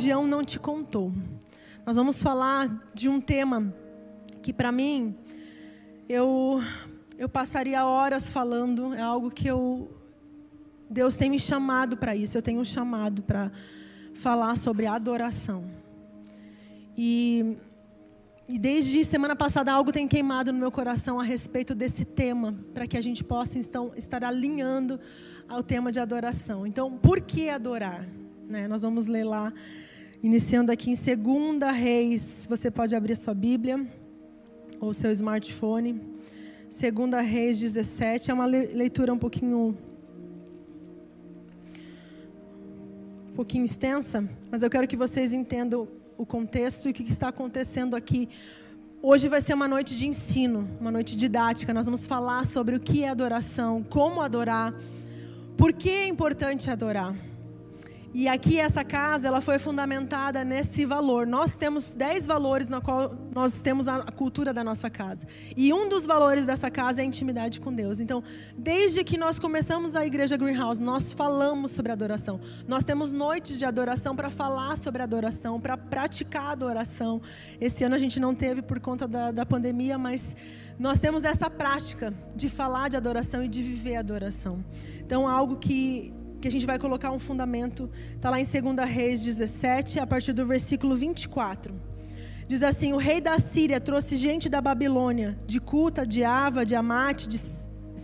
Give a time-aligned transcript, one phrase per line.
[0.00, 1.12] religião não te contou.
[1.84, 3.74] Nós vamos falar de um tema
[4.42, 5.14] que para mim
[6.08, 6.62] eu
[7.18, 9.90] eu passaria horas falando, é algo que eu
[10.88, 13.52] Deus tem me chamado para isso, eu tenho um chamado para
[14.14, 15.64] falar sobre adoração.
[16.96, 17.58] E,
[18.48, 22.86] e desde semana passada algo tem queimado no meu coração a respeito desse tema, para
[22.86, 24.98] que a gente possa então estar alinhando
[25.46, 26.66] ao tema de adoração.
[26.66, 28.06] Então, por que adorar?
[28.48, 28.66] Né?
[28.66, 29.52] Nós vamos ler lá,
[30.22, 32.46] iniciando aqui em 2 Reis.
[32.48, 33.86] Você pode abrir sua Bíblia
[34.78, 36.00] ou seu smartphone.
[36.70, 38.30] 2 Reis 17.
[38.30, 39.76] É uma leitura um pouquinho
[43.30, 45.88] um pouquinho extensa, mas eu quero que vocês entendam
[46.18, 48.28] o contexto e o que está acontecendo aqui.
[49.00, 51.72] Hoje vai ser uma noite de ensino, uma noite didática.
[51.72, 54.74] Nós vamos falar sobre o que é adoração, como adorar,
[55.56, 57.14] por que é importante adorar.
[58.12, 61.26] E aqui essa casa, ela foi fundamentada nesse valor.
[61.26, 65.26] Nós temos dez valores na qual nós temos a cultura da nossa casa.
[65.56, 68.00] E um dos valores dessa casa é a intimidade com Deus.
[68.00, 68.22] Então,
[68.58, 72.40] desde que nós começamos a igreja Greenhouse, nós falamos sobre adoração.
[72.66, 77.22] Nós temos noites de adoração para falar sobre adoração, para praticar adoração.
[77.60, 80.34] Esse ano a gente não teve por conta da, da pandemia, mas
[80.76, 84.64] nós temos essa prática de falar de adoração e de viver adoração.
[84.98, 89.22] Então, algo que que a gente vai colocar um fundamento, está lá em 2 Reis
[89.22, 91.74] 17, a partir do versículo 24.
[92.48, 96.74] Diz assim: O rei da Síria trouxe gente da Babilônia, de Cuta, de Ava, de
[96.74, 97.38] Amate, de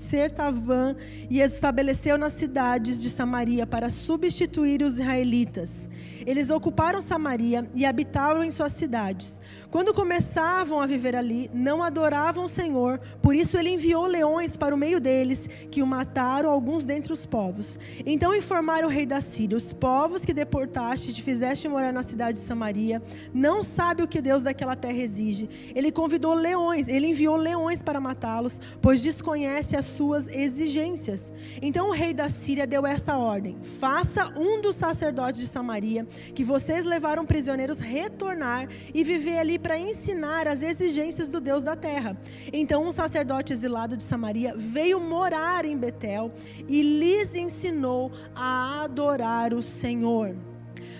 [0.08, 0.94] Sertavã,
[1.28, 5.88] e estabeleceu nas cidades de Samaria para substituir os israelitas.
[6.26, 9.40] Eles ocuparam Samaria e habitavam em suas cidades.
[9.70, 14.74] Quando começavam a viver ali, não adoravam o Senhor, por isso ele enviou leões para
[14.74, 17.78] o meio deles, que o mataram alguns dentre os povos.
[18.04, 22.02] Então informaram o rei da Síria: Os povos que deportaste e te fizeste morar na
[22.02, 23.02] cidade de Samaria,
[23.34, 25.48] não sabe o que Deus daquela terra exige.
[25.74, 31.32] Ele convidou leões, ele enviou leões para matá-los, pois desconhece as suas exigências.
[31.60, 36.44] Então o rei da Síria deu essa ordem: Faça um dos sacerdotes de Samaria, que
[36.44, 42.16] vocês levaram prisioneiros, retornar e viver ali para ensinar as exigências do Deus da terra.
[42.52, 46.32] Então um sacerdote exilado de Samaria veio morar em Betel
[46.68, 50.36] e lhes ensinou a adorar o Senhor.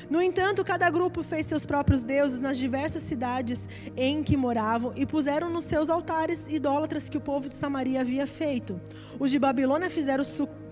[0.09, 5.05] No entanto, cada grupo fez seus próprios deuses nas diversas cidades em que moravam e
[5.05, 8.81] puseram nos seus altares idólatras que o povo de Samaria havia feito.
[9.19, 10.22] Os de Babilônia fizeram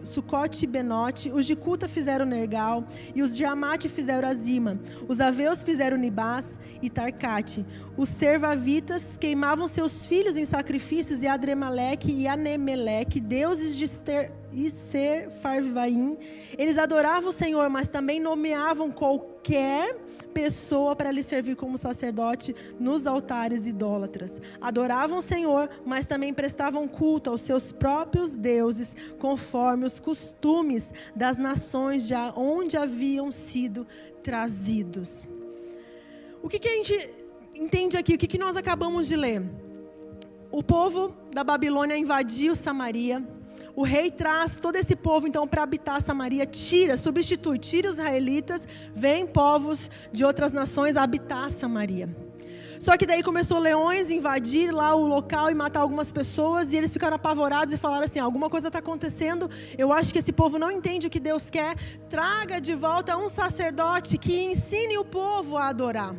[0.04, 2.84] Sucote e Benote, os de Cuta fizeram Nergal,
[3.14, 4.78] e os de Amate fizeram Azima.
[5.08, 6.46] Os aveus fizeram Nibás
[6.80, 7.64] e Tarcate.
[7.96, 14.70] Os servavitas queimavam seus filhos em sacrifícios, e Adremaleque e Anemeleque, deuses de Ster e
[14.70, 16.16] Ser Farvaim.
[16.56, 20.03] Eles adoravam o Senhor, mas também nomeavam qualquer
[20.34, 24.42] pessoa para lhe servir como sacerdote nos altares idólatras.
[24.60, 31.38] Adoravam o Senhor, mas também prestavam culto aos seus próprios deuses, conforme os costumes das
[31.38, 33.86] nações de onde haviam sido
[34.22, 35.24] trazidos.
[36.42, 37.10] O que, que a gente
[37.54, 38.14] entende aqui?
[38.14, 39.42] O que, que nós acabamos de ler?
[40.50, 43.26] O povo da Babilônia invadiu Samaria
[43.76, 48.66] o rei traz todo esse povo então para habitar Samaria, tira, substitui, tira os israelitas,
[48.94, 52.08] vem povos de outras nações habitar Samaria.
[52.78, 56.92] Só que daí começou leões invadir lá o local e matar algumas pessoas e eles
[56.92, 59.50] ficaram apavorados e falaram assim: alguma coisa está acontecendo.
[59.78, 61.76] Eu acho que esse povo não entende o que Deus quer.
[62.10, 66.14] Traga de volta um sacerdote que ensine o povo a adorar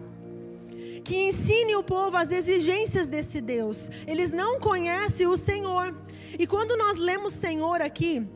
[1.05, 3.89] que ensine o povo as exigências desse Deus.
[4.07, 5.95] Eles não conhecem o Senhor.
[6.37, 8.27] E quando nós lemos Senhor aqui,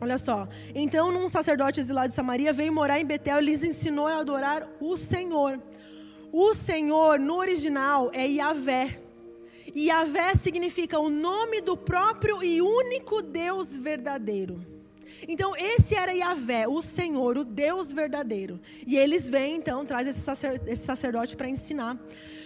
[0.00, 0.48] olha só.
[0.74, 4.66] Então, um sacerdote exilado de Samaria veio morar em Betel e lhes ensinou a adorar
[4.80, 5.60] o Senhor.
[6.32, 8.98] O Senhor, no original, é Yahvé.
[9.76, 14.77] Yahvé significa o nome do próprio e único Deus verdadeiro.
[15.26, 18.60] Então, esse era Yahvé, o Senhor, o Deus verdadeiro.
[18.86, 20.20] E eles vêm, então, traz esse,
[20.84, 21.98] sacerdote para ensinar.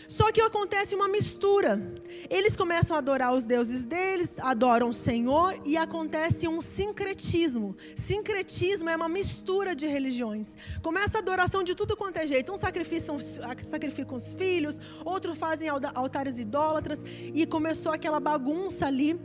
[0.08, 1.80] Só que acontece uma mistura.
[2.28, 7.76] Eles começam a adorar os deuses deles, adoram o Senhor e acontece um sincretismo.
[7.96, 10.54] Sincretismo é uma mistura de religiões.
[10.82, 12.52] Começa a adoração de tudo quanto é jeito.
[12.52, 17.00] Um sacrificam, sacrificam os filhos, outros fazem altares idólatras.
[17.32, 19.18] E começou aquela bagunça ali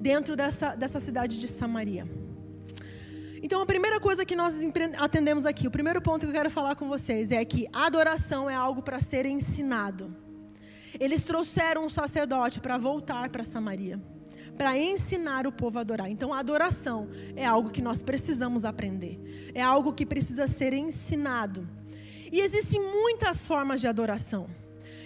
[0.00, 2.08] dentro dessa, dessa cidade de Samaria.
[3.42, 4.54] Então, a primeira coisa que nós
[4.98, 8.54] atendemos aqui, o primeiro ponto que eu quero falar com vocês é que adoração é
[8.54, 10.14] algo para ser ensinado.
[11.00, 14.00] Eles trouxeram um sacerdote para voltar para Samaria,
[14.56, 16.08] para ensinar o povo a adorar.
[16.08, 21.68] Então, a adoração é algo que nós precisamos aprender, é algo que precisa ser ensinado.
[22.30, 24.48] E existem muitas formas de adoração.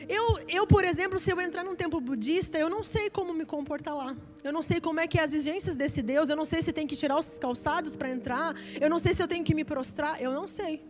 [0.08, 3.44] Eu, eu, por exemplo, se eu entrar num templo budista, eu não sei como me
[3.44, 4.16] comportar lá.
[4.44, 6.28] Eu não sei como é que é as exigências desse Deus.
[6.28, 8.54] Eu não sei se tem que tirar os calçados para entrar.
[8.80, 10.22] Eu não sei se eu tenho que me prostrar.
[10.22, 10.82] Eu não sei.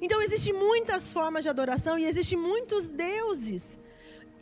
[0.00, 3.78] Então existem muitas formas de adoração e existem muitos deuses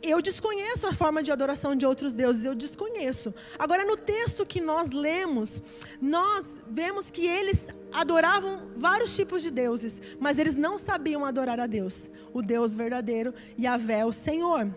[0.01, 3.33] eu desconheço a forma de adoração de outros deuses, eu desconheço.
[3.57, 5.63] Agora, no texto que nós lemos,
[6.01, 11.67] nós vemos que eles adoravam vários tipos de deuses, mas eles não sabiam adorar a
[11.67, 14.71] Deus, o Deus verdadeiro, Yahvé, o Senhor.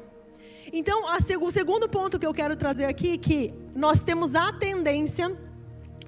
[0.73, 1.05] Então,
[1.41, 5.37] o segundo ponto que eu quero trazer aqui é que nós temos a tendência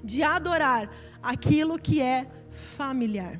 [0.02, 0.90] de adorar
[1.22, 2.26] aquilo que é
[2.76, 3.38] familiar.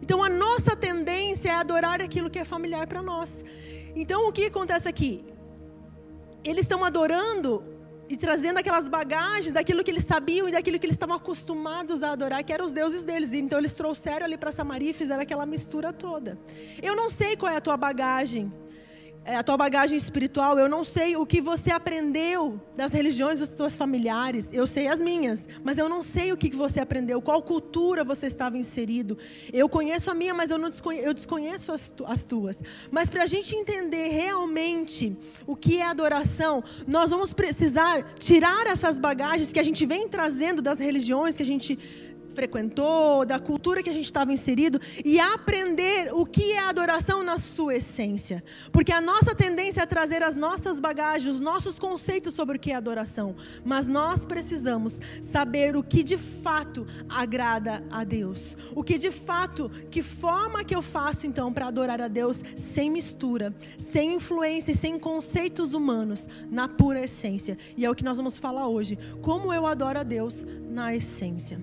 [0.00, 3.44] Então, a nossa tendência é adorar aquilo que é familiar para nós.
[3.94, 5.24] Então o que acontece aqui?
[6.44, 7.64] Eles estão adorando
[8.08, 12.12] e trazendo aquelas bagagens daquilo que eles sabiam e daquilo que eles estavam acostumados a
[12.12, 13.32] adorar, que eram os deuses deles.
[13.32, 16.38] Então eles trouxeram ali para Samaria e fizeram aquela mistura toda.
[16.82, 18.52] Eu não sei qual é a tua bagagem
[19.24, 23.76] a tua bagagem espiritual, eu não sei o que você aprendeu das religiões dos seus
[23.76, 28.02] familiares, eu sei as minhas, mas eu não sei o que você aprendeu, qual cultura
[28.02, 29.16] você estava inserido.
[29.52, 32.62] Eu conheço a minha, mas eu, não desconheço, eu desconheço as, as tuas.
[32.90, 35.16] Mas para a gente entender realmente
[35.46, 40.60] o que é adoração, nós vamos precisar tirar essas bagagens que a gente vem trazendo
[40.60, 41.78] das religiões que a gente
[42.32, 47.38] frequentou, da cultura que a gente estava inserido e aprender o que é adoração na
[47.38, 48.42] sua essência.
[48.70, 52.72] Porque a nossa tendência é trazer as nossas bagagens, os nossos conceitos sobre o que
[52.72, 58.56] é adoração, mas nós precisamos saber o que de fato agrada a Deus.
[58.74, 62.90] O que de fato, que forma que eu faço então para adorar a Deus sem
[62.90, 67.58] mistura, sem influência e sem conceitos humanos, na pura essência.
[67.76, 68.98] E é o que nós vamos falar hoje.
[69.20, 71.58] Como eu adoro a Deus na essência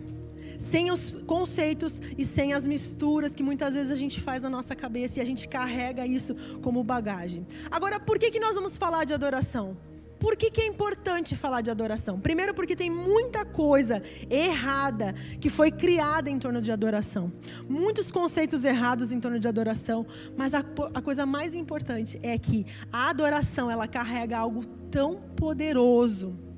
[0.59, 4.75] sem os conceitos e sem as misturas que muitas vezes a gente faz na nossa
[4.75, 7.47] cabeça e a gente carrega isso como bagagem.
[7.71, 9.77] Agora, por que, que nós vamos falar de adoração?
[10.19, 12.19] Por que, que, é importante falar de adoração?
[12.19, 17.31] Primeiro, porque tem muita coisa errada que foi criada em torno de adoração.
[17.69, 20.05] Muitos conceitos errados em torno de adoração.
[20.35, 20.59] Mas a,
[20.93, 26.48] a coisa mais importante é que a adoração ela carrega algo tão poderoso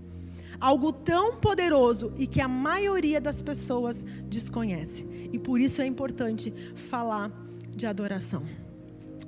[0.62, 5.08] algo tão poderoso e que a maioria das pessoas desconhece.
[5.34, 7.32] E por isso é importante falar
[7.76, 8.44] de adoração.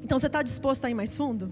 [0.04, 1.52] Então você está disposto a ir mais fundo?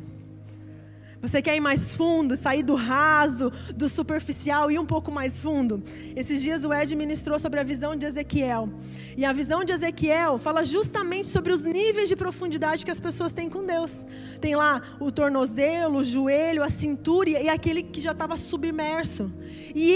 [1.21, 5.39] Você quer ir mais fundo, sair do raso, do superficial e ir um pouco mais
[5.39, 5.83] fundo?
[6.15, 8.67] Esses dias o Ed ministrou sobre a visão de Ezequiel.
[9.15, 13.31] E a visão de Ezequiel fala justamente sobre os níveis de profundidade que as pessoas
[13.31, 14.03] têm com Deus.
[14.39, 19.31] Tem lá o tornozelo, o joelho, a cintura e aquele que já estava submerso.
[19.75, 19.95] E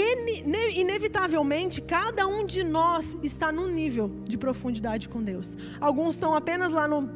[0.76, 5.58] inevitavelmente, cada um de nós está num nível de profundidade com Deus.
[5.80, 7.10] Alguns estão apenas lá no,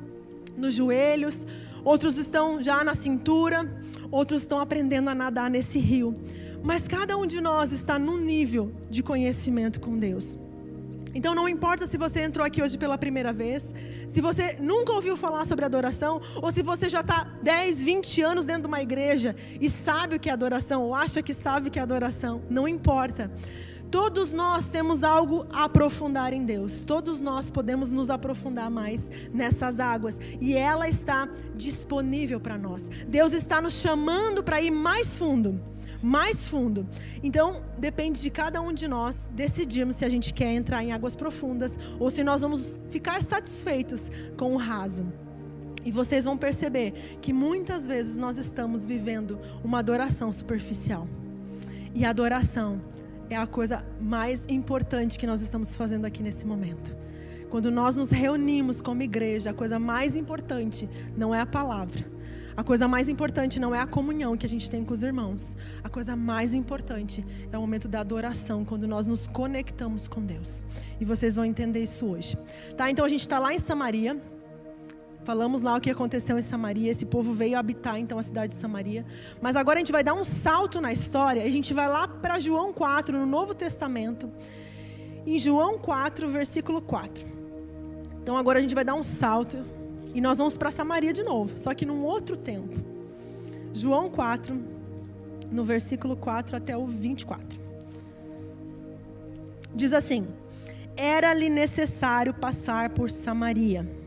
[0.56, 1.46] nos joelhos,
[1.84, 3.70] outros estão já na cintura
[4.10, 6.16] outros estão aprendendo a nadar nesse rio.
[6.62, 10.38] Mas cada um de nós está num nível de conhecimento com Deus.
[11.14, 13.64] Então não importa se você entrou aqui hoje pela primeira vez,
[14.08, 18.44] se você nunca ouviu falar sobre adoração, ou se você já está 10, 20 anos
[18.44, 21.70] dentro de uma igreja e sabe o que é adoração, ou acha que sabe o
[21.70, 23.30] que é adoração, não importa.
[23.90, 26.84] Todos nós temos algo a aprofundar em Deus.
[26.84, 30.18] Todos nós podemos nos aprofundar mais nessas águas.
[30.40, 32.88] E ela está disponível para nós.
[33.08, 35.60] Deus está nos chamando para ir mais fundo.
[36.00, 36.88] Mais fundo.
[37.22, 41.16] Então, depende de cada um de nós decidirmos se a gente quer entrar em águas
[41.16, 45.04] profundas ou se nós vamos ficar satisfeitos com o raso.
[45.84, 51.08] E vocês vão perceber que muitas vezes nós estamos vivendo uma adoração superficial.
[51.92, 52.80] E a adoração
[53.30, 56.96] é a coisa mais importante que nós estamos fazendo aqui nesse momento.
[57.48, 62.04] Quando nós nos reunimos como igreja, a coisa mais importante não é a palavra.
[62.56, 65.56] A coisa mais importante não é a comunhão que a gente tem com os irmãos.
[65.82, 70.64] A coisa mais importante é o momento da adoração, quando nós nos conectamos com Deus.
[71.00, 72.36] E vocês vão entender isso hoje.
[72.76, 72.90] Tá?
[72.90, 74.20] Então a gente está lá em Samaria.
[75.30, 76.90] Falamos lá o que aconteceu em Samaria.
[76.90, 79.06] Esse povo veio habitar então a cidade de Samaria.
[79.40, 81.44] Mas agora a gente vai dar um salto na história.
[81.44, 84.28] A gente vai lá para João 4, no Novo Testamento.
[85.24, 87.24] Em João 4, versículo 4.
[88.20, 89.64] Então agora a gente vai dar um salto.
[90.12, 91.56] E nós vamos para Samaria de novo.
[91.56, 92.76] Só que num outro tempo.
[93.72, 94.60] João 4,
[95.48, 97.56] no versículo 4 até o 24.
[99.72, 100.26] Diz assim:
[100.96, 103.99] Era-lhe necessário passar por Samaria.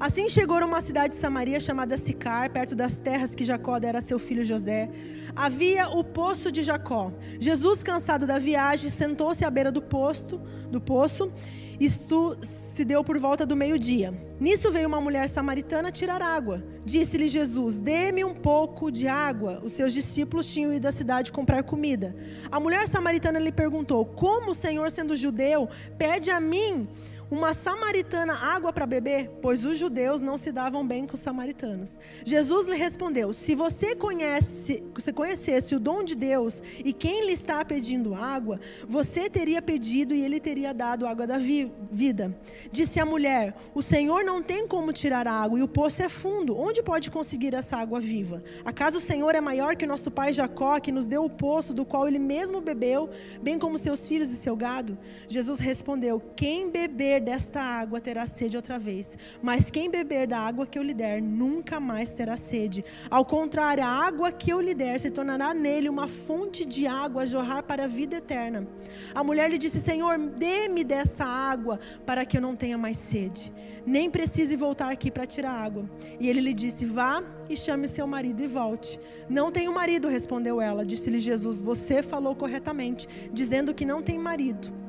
[0.00, 3.98] Assim chegou a uma cidade de Samaria chamada Sicar, perto das terras que Jacó dera
[3.98, 4.88] a seu filho José.
[5.34, 7.12] Havia o poço de Jacó.
[7.40, 10.40] Jesus, cansado da viagem, sentou-se à beira do poço,
[10.70, 11.32] do poço,
[11.80, 12.36] Isto
[12.74, 14.12] se deu por volta do meio-dia.
[14.40, 16.62] Nisso veio uma mulher samaritana tirar água.
[16.84, 19.60] Disse-lhe Jesus: Dê-me um pouco de água.
[19.62, 22.16] Os seus discípulos tinham ido à cidade comprar comida.
[22.50, 26.88] A mulher samaritana lhe perguntou: Como o Senhor, sendo judeu, pede a mim
[27.30, 29.30] uma samaritana água para beber?
[29.42, 31.98] Pois os judeus não se davam bem com os samaritanos.
[32.24, 37.32] Jesus lhe respondeu: Se você conhece, se conhecesse o dom de Deus e quem lhe
[37.32, 38.58] está pedindo água,
[38.88, 42.36] você teria pedido e ele teria dado água da vi vida.
[42.72, 46.08] Disse a mulher: O Senhor não tem como tirar a água e o poço é
[46.08, 46.58] fundo.
[46.58, 48.42] Onde pode conseguir essa água viva?
[48.64, 51.84] Acaso o Senhor é maior que nosso pai Jacó, que nos deu o poço do
[51.84, 53.10] qual ele mesmo bebeu,
[53.42, 54.96] bem como seus filhos e seu gado?
[55.28, 60.38] Jesus respondeu: Quem beber beber desta água terá sede outra vez, mas quem beber da
[60.38, 62.84] água que eu lhe der nunca mais terá sede.
[63.10, 67.22] Ao contrário, a água que eu lhe der se tornará nele uma fonte de água
[67.22, 68.66] a jorrar para a vida eterna.
[69.14, 73.52] A mulher lhe disse: Senhor, dê-me dessa água para que eu não tenha mais sede,
[73.86, 75.88] nem precise voltar aqui para tirar água.
[76.18, 78.98] E ele lhe disse: Vá e chame seu marido e volte.
[79.28, 80.84] Não tenho marido, respondeu ela.
[80.84, 84.87] Disse-lhe Jesus: Você falou corretamente, dizendo que não tem marido.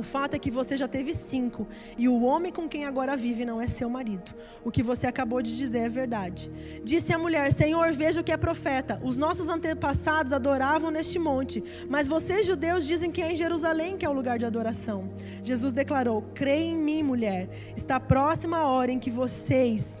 [0.00, 3.44] O fato é que você já teve cinco e o homem com quem agora vive
[3.44, 4.34] não é seu marido.
[4.64, 6.50] O que você acabou de dizer é verdade.
[6.82, 8.98] Disse a mulher: Senhor, veja o que é profeta.
[9.04, 14.06] Os nossos antepassados adoravam neste monte, mas vocês, judeus, dizem que é em Jerusalém que
[14.06, 15.12] é o lugar de adoração.
[15.44, 17.50] Jesus declarou: Creia em mim, mulher.
[17.76, 20.00] Está próxima a hora em que vocês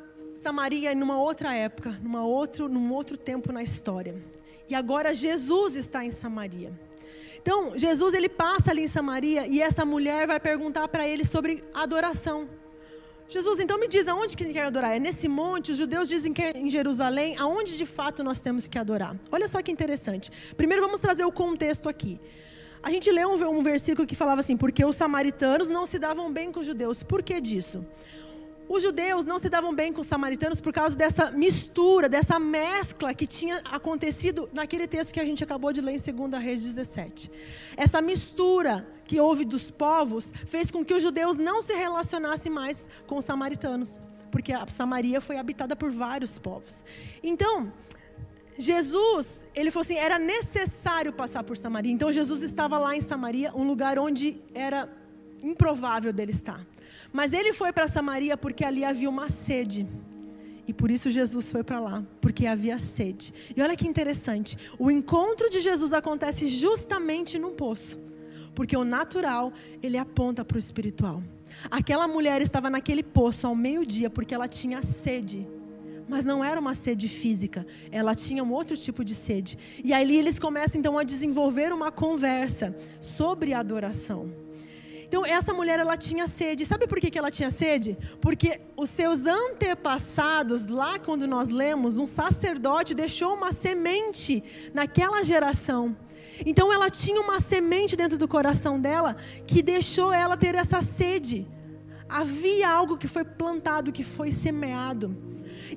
[0.41, 4.15] Samaria numa outra época, numa outro, num outro tempo na história.
[4.67, 6.73] E agora Jesus está em Samaria.
[7.39, 11.63] Então, Jesus ele passa ali em Samaria e essa mulher vai perguntar para ele sobre
[11.73, 12.49] adoração.
[13.29, 14.95] Jesus, então me diz aonde que quer adorar?
[14.95, 15.71] É nesse monte?
[15.71, 17.35] Os judeus dizem que é em Jerusalém.
[17.37, 19.15] Aonde de fato nós temos que adorar?
[19.31, 20.31] Olha só que interessante.
[20.57, 22.19] Primeiro vamos trazer o contexto aqui.
[22.83, 26.31] A gente leu um, um versículo que falava assim: porque os samaritanos não se davam
[26.31, 27.03] bem com os judeus.
[27.03, 27.85] Por que disso?
[28.73, 33.13] Os judeus não se davam bem com os samaritanos por causa dessa mistura, dessa mescla
[33.13, 37.29] que tinha acontecido naquele texto que a gente acabou de ler em 2 Reis 17.
[37.75, 42.87] Essa mistura que houve dos povos fez com que os judeus não se relacionassem mais
[43.07, 43.99] com os samaritanos,
[44.31, 46.85] porque a Samaria foi habitada por vários povos.
[47.21, 47.73] Então,
[48.57, 51.91] Jesus, ele falou assim, era necessário passar por Samaria.
[51.91, 54.87] Então Jesus estava lá em Samaria, um lugar onde era
[55.43, 56.70] improvável dele estar.
[57.11, 59.87] Mas ele foi para Samaria porque ali havia uma sede.
[60.67, 63.33] E por isso Jesus foi para lá, porque havia sede.
[63.55, 67.97] E olha que interessante, o encontro de Jesus acontece justamente no poço,
[68.55, 71.21] porque o natural, ele aponta para o espiritual.
[71.69, 75.47] Aquela mulher estava naquele poço ao meio-dia porque ela tinha sede.
[76.07, 79.57] Mas não era uma sede física, ela tinha um outro tipo de sede.
[79.83, 84.33] E ali eles começam então a desenvolver uma conversa sobre adoração.
[85.11, 86.65] Então, essa mulher, ela tinha sede.
[86.65, 87.97] Sabe por que, que ela tinha sede?
[88.21, 94.41] Porque os seus antepassados, lá quando nós lemos, um sacerdote deixou uma semente
[94.73, 95.97] naquela geração.
[96.45, 101.45] Então, ela tinha uma semente dentro do coração dela que deixou ela ter essa sede.
[102.07, 105.13] Havia algo que foi plantado, que foi semeado.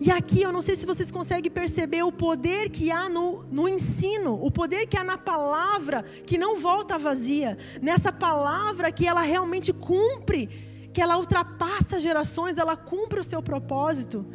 [0.01, 3.69] E aqui eu não sei se vocês conseguem perceber o poder que há no, no
[3.69, 9.23] ensino, o poder que há na palavra que não volta vazia, nessa palavra que ela
[9.23, 10.49] realmente cumpre,
[10.93, 14.27] que ela ultrapassa gerações, ela cumpre o seu propósito.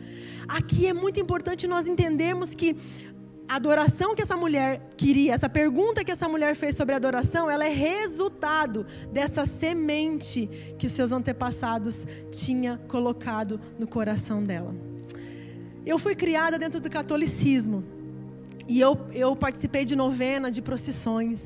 [0.47, 2.75] Aqui é muito importante nós entendermos que
[3.47, 7.65] a adoração que essa mulher queria, essa pergunta que essa mulher fez sobre adoração, ela
[7.65, 10.47] é resultado dessa semente
[10.77, 14.98] que os seus antepassados tinham colocado no coração dela.
[15.89, 17.83] Eu fui criada dentro do catolicismo.
[18.67, 21.41] E eu, eu participei de novena, de procissões.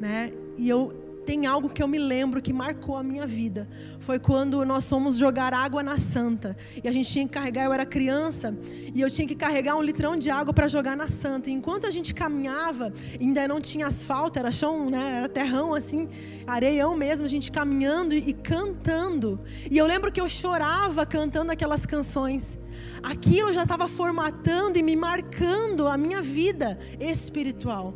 [0.00, 0.32] Né?
[0.58, 3.68] E eu tem algo que eu me lembro que marcou a minha vida.
[3.98, 6.56] Foi quando nós fomos jogar água na Santa.
[6.82, 8.56] E a gente tinha que carregar, eu era criança,
[8.94, 11.50] e eu tinha que carregar um litrão de água para jogar na Santa.
[11.50, 16.08] E enquanto a gente caminhava, ainda não tinha asfalto, era chão, né, era terrão assim,
[16.46, 19.40] areião mesmo, a gente caminhando e, cantando.
[19.68, 22.56] E eu lembro que eu chorava cantando aquelas canções.
[23.02, 27.94] Aquilo já estava formatando e me marcando a minha vida espiritual.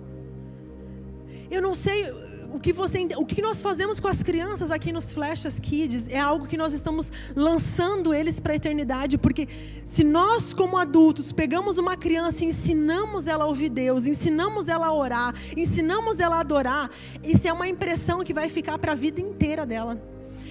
[1.50, 2.04] Eu não sei,
[2.52, 6.19] o que você, o que nós fazemos com as crianças aqui nos Flechas Kids é
[6.19, 9.49] algo que nós estamos lançando eles para a eternidade, porque
[9.85, 14.88] se nós como adultos pegamos uma criança e ensinamos ela a ouvir Deus, ensinamos ela
[14.88, 16.90] a orar, ensinamos ela a adorar,
[17.23, 20.00] isso é uma impressão que vai ficar para a vida inteira dela.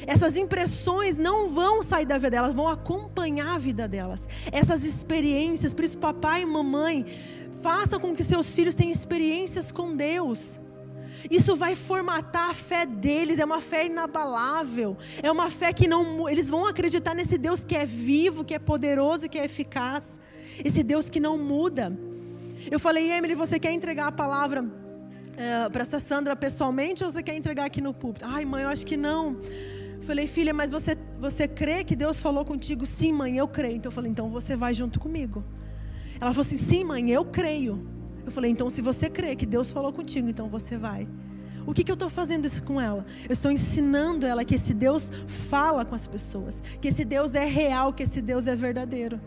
[0.08, 4.28] Essas impressões não vão sair da vida delas, vão acompanhar a vida delas.
[4.52, 7.06] Essas experiências, por isso papai e mamãe,
[7.62, 10.60] faça com que seus filhos tenham experiências com Deus.
[11.30, 14.98] Isso vai formatar a fé deles, é uma fé inabalável.
[15.22, 18.60] É uma fé que não eles vão acreditar nesse Deus que é vivo, que é
[18.60, 20.04] poderoso, que é eficaz.
[20.64, 21.98] Esse Deus que não muda.
[22.70, 24.66] Eu falei, Emily, você quer entregar a palavra
[25.38, 28.26] é, eh, para essa Sandra pessoalmente ou você quer entregar aqui no púlpito?
[28.28, 29.38] Ai, mãe, eu acho que não.
[29.98, 32.86] Eu falei, filha, mas você, você crê que Deus falou contigo?
[32.86, 33.78] Sim, mãe, eu creio.
[33.78, 35.44] Então eu falei, então você vai junto comigo.
[36.20, 37.88] Ela falou assim: sim, mãe, eu creio.
[38.30, 41.08] Eu falei, então se você crê que Deus falou contigo, então você vai.
[41.66, 43.04] O que, que eu estou fazendo isso com ela?
[43.28, 45.12] Eu estou ensinando ela que esse Deus
[45.50, 49.20] fala com as pessoas, que esse Deus é real, que esse Deus é verdadeiro.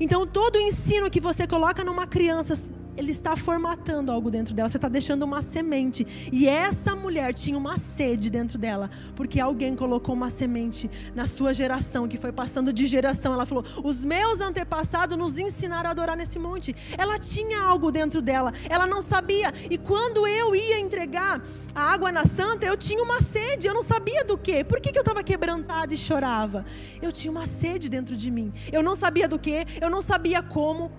[0.00, 2.60] Então, todo o ensino que você coloca numa criança,
[2.98, 6.04] ele está formatando algo dentro dela, você está deixando uma semente.
[6.32, 11.54] E essa mulher tinha uma sede dentro dela, porque alguém colocou uma semente na sua
[11.54, 13.32] geração, que foi passando de geração.
[13.32, 16.74] Ela falou: Os meus antepassados nos ensinaram a adorar nesse monte.
[16.98, 19.54] Ela tinha algo dentro dela, ela não sabia.
[19.70, 21.40] E quando eu ia entregar
[21.74, 24.64] a água na santa, eu tinha uma sede, eu não sabia do que.
[24.64, 26.66] Por que, que eu estava quebrantada e chorava?
[27.00, 28.52] Eu tinha uma sede dentro de mim.
[28.72, 30.90] Eu não sabia do que, eu não sabia como,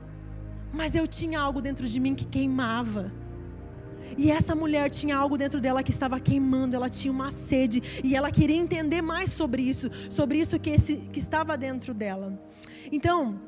[0.72, 3.12] mas eu tinha algo dentro de mim que queimava.
[4.18, 8.16] E essa mulher tinha algo dentro dela que estava queimando, ela tinha uma sede e
[8.16, 12.38] ela queria entender mais sobre isso, sobre isso que, esse, que estava dentro dela.
[12.92, 13.40] Então,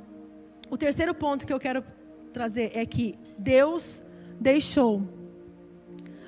[0.70, 1.84] o terceiro ponto que eu quero
[2.32, 4.02] trazer é que Deus
[4.40, 5.04] deixou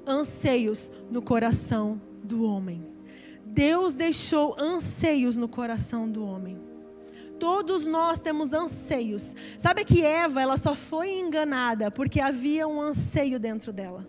[0.06, 2.86] anseios no coração do homem.
[3.46, 6.60] Deus deixou anseios no coração do homem.
[7.44, 9.36] Todos nós temos anseios.
[9.58, 14.08] Sabe que Eva, ela só foi enganada porque havia um anseio dentro dela.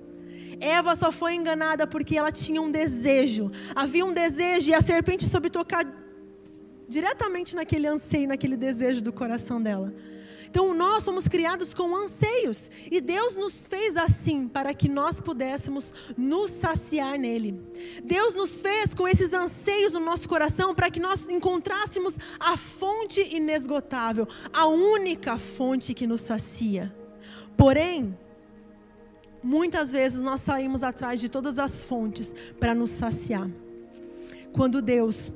[0.60, 3.50] Eva só foi enganada porque ela tinha um desejo.
[3.74, 5.84] Havia um desejo e a serpente soube tocar
[6.88, 9.92] diretamente naquele anseio, naquele desejo do coração dela.
[10.54, 15.92] Então nós somos criados com anseios e Deus nos fez assim para que nós pudéssemos
[16.16, 17.60] nos saciar nele.
[18.04, 23.20] Deus nos fez com esses anseios no nosso coração para que nós encontrássemos a fonte
[23.34, 26.94] inesgotável, a única fonte que nos sacia.
[27.56, 28.16] Porém,
[29.42, 33.50] muitas vezes nós saímos atrás de todas as fontes para nos saciar.
[34.52, 35.32] Quando Deus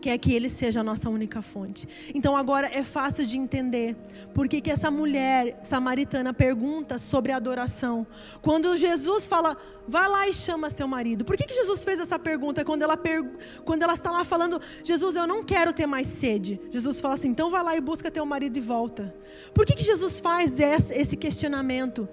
[0.00, 1.88] quer que Ele seja a nossa única fonte.
[2.14, 3.96] Então agora é fácil de entender
[4.34, 8.06] por que, essa mulher samaritana pergunta sobre adoração.
[8.42, 9.56] Quando Jesus fala,
[9.88, 11.24] vai lá e chama seu marido.
[11.24, 13.24] Por que, que Jesus fez essa pergunta quando ela, per...
[13.64, 16.60] quando ela está lá falando, Jesus, eu não quero ter mais sede?
[16.70, 19.14] Jesus fala assim, então vai lá e busca teu marido e volta.
[19.54, 22.08] Por que, que Jesus faz esse questionamento?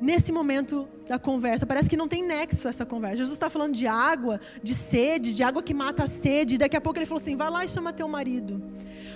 [0.00, 1.66] Nesse momento da conversa.
[1.66, 3.18] Parece que não tem nexo essa conversa.
[3.18, 6.54] Jesus está falando de água, de sede, de água que mata a sede.
[6.54, 8.62] E daqui a pouco ele falou assim: vai lá e chama teu marido.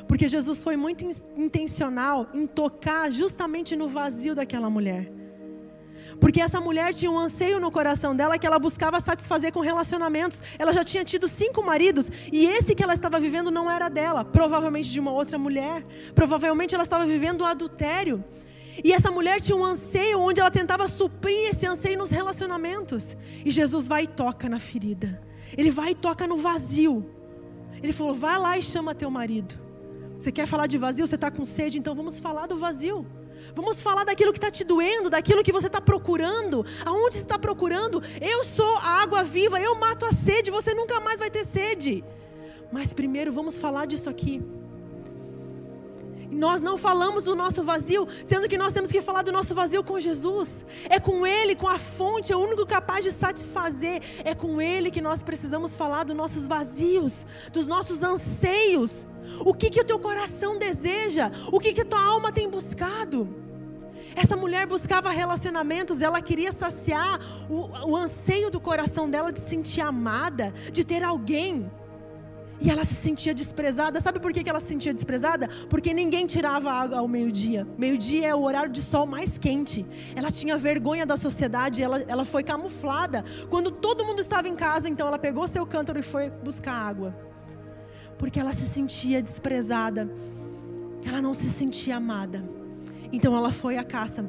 [0.07, 1.05] Porque Jesus foi muito
[1.37, 5.13] intencional em tocar justamente no vazio daquela mulher.
[6.21, 10.43] Porque essa mulher tinha um anseio no coração dela que ela buscava satisfazer com relacionamentos.
[10.59, 14.25] Ela já tinha tido cinco maridos e esse que ela estava vivendo não era dela,
[14.25, 15.85] provavelmente de uma outra mulher.
[16.15, 18.25] Provavelmente ela estava vivendo o adultério.
[18.83, 23.17] E essa mulher tinha um anseio onde ela tentava suprir esse anseio nos relacionamentos.
[23.45, 25.21] E Jesus vai e toca na ferida.
[25.57, 27.05] Ele vai e toca no vazio.
[27.83, 29.59] Ele falou: vai lá e chama teu marido.
[30.19, 31.07] Você quer falar de vazio?
[31.07, 31.79] Você está com sede?
[31.79, 33.07] Então vamos falar do vazio.
[33.55, 36.65] Vamos falar daquilo que está te doendo, daquilo que você está procurando.
[36.85, 38.03] Aonde você está procurando?
[38.21, 42.05] Eu sou a água viva, eu mato a sede, você nunca mais vai ter sede.
[42.71, 44.43] Mas primeiro vamos falar disso aqui.
[46.31, 49.83] Nós não falamos do nosso vazio, sendo que nós temos que falar do nosso vazio
[49.83, 50.65] com Jesus.
[50.89, 54.03] É com Ele, com a fonte, é o único capaz de satisfazer.
[54.25, 59.07] É com Ele que nós precisamos falar dos nossos vazios, dos nossos anseios.
[59.41, 61.31] O que, que o teu coração deseja?
[61.51, 63.29] O que, que a tua alma tem buscado?
[64.15, 69.51] Essa mulher buscava relacionamentos, ela queria saciar o, o anseio do coração dela de se
[69.51, 71.71] sentir amada, de ter alguém.
[72.61, 74.01] E ela se sentia desprezada.
[74.01, 75.49] Sabe por que ela se sentia desprezada?
[75.71, 77.67] Porque ninguém tirava água ao meio-dia.
[77.79, 79.87] Meio-dia é o horário de sol mais quente.
[80.17, 83.25] Ela tinha vergonha da sociedade, ela, ela foi camuflada.
[83.49, 87.17] Quando todo mundo estava em casa, então ela pegou seu cântaro e foi buscar água.
[88.19, 90.11] Porque ela se sentia desprezada.
[91.07, 92.43] Ela não se sentia amada.
[93.13, 94.29] Então ela foi à caça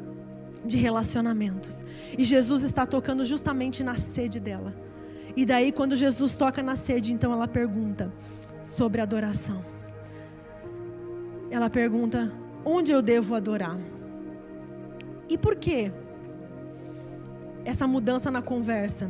[0.64, 1.84] de relacionamentos.
[2.16, 4.89] E Jesus está tocando justamente na sede dela
[5.36, 8.12] E daí, quando Jesus toca na sede, então ela pergunta
[8.64, 9.64] sobre adoração.
[11.50, 12.32] Ela pergunta:
[12.64, 13.78] onde eu devo adorar?
[15.28, 15.92] E por quê?
[17.64, 19.10] Essa mudança na conversa.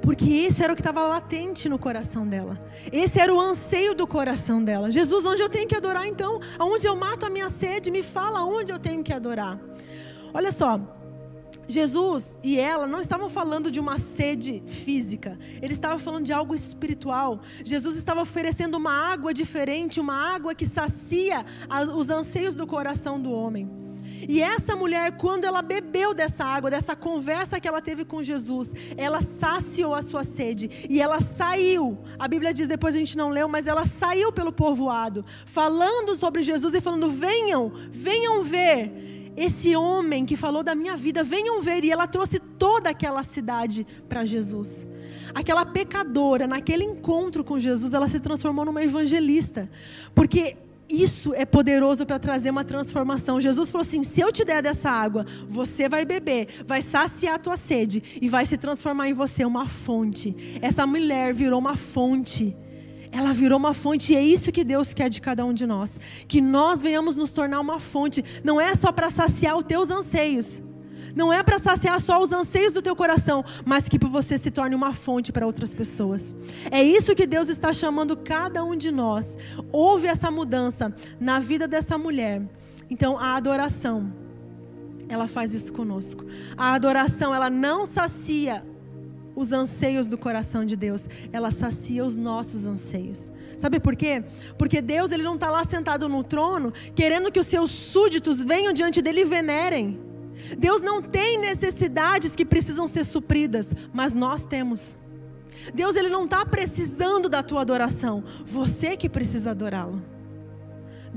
[0.00, 2.58] Porque esse era o que estava latente no coração dela.
[2.90, 4.90] Esse era o anseio do coração dela.
[4.90, 6.40] Jesus, onde eu tenho que adorar então?
[6.58, 7.90] Aonde eu mato a minha sede?
[7.90, 9.58] Me fala onde eu tenho que adorar.
[10.32, 10.80] Olha só,
[11.68, 16.54] Jesus e ela não estavam falando de uma sede física, eles estavam falando de algo
[16.54, 17.42] espiritual.
[17.62, 21.44] Jesus estava oferecendo uma água diferente, uma água que sacia
[21.94, 23.78] os anseios do coração do homem.
[24.26, 28.72] E essa mulher, quando ela bebeu dessa água, dessa conversa que ela teve com Jesus,
[28.96, 31.98] ela saciou a sua sede e ela saiu.
[32.18, 36.42] A Bíblia diz, depois a gente não leu, mas ela saiu pelo povoado, falando sobre
[36.42, 41.84] Jesus e falando: venham, venham ver esse homem que falou da minha vida, venham ver.
[41.84, 44.86] E ela trouxe toda aquela cidade para Jesus.
[45.32, 49.70] Aquela pecadora, naquele encontro com Jesus, ela se transformou numa evangelista.
[50.14, 50.56] Porque
[50.88, 53.40] isso é poderoso para trazer uma transformação.
[53.40, 57.38] Jesus falou assim: se eu te der dessa água, você vai beber, vai saciar a
[57.38, 60.58] tua sede e vai se transformar em você uma fonte.
[60.60, 62.56] Essa mulher virou uma fonte.
[63.18, 65.98] Ela virou uma fonte e é isso que Deus quer de cada um de nós.
[66.28, 68.24] Que nós venhamos nos tornar uma fonte.
[68.44, 70.62] Não é só para saciar os teus anseios
[71.16, 74.76] não é para saciar só os anseios do teu coração, mas que você se torne
[74.76, 76.36] uma fonte para outras pessoas.
[76.70, 79.36] É isso que Deus está chamando cada um de nós.
[79.72, 82.40] Houve essa mudança na vida dessa mulher.
[82.88, 84.12] Então, a adoração,
[85.08, 86.24] ela faz isso conosco.
[86.56, 88.64] A adoração, ela não sacia
[89.38, 93.30] os anseios do coração de Deus, ela sacia os nossos anseios.
[93.56, 94.24] Sabe por quê?
[94.58, 98.72] Porque Deus ele não está lá sentado no trono querendo que os seus súditos venham
[98.72, 100.00] diante dele e venerem.
[100.58, 104.96] Deus não tem necessidades que precisam ser supridas, mas nós temos.
[105.72, 110.02] Deus ele não está precisando da tua adoração, você que precisa adorá-lo.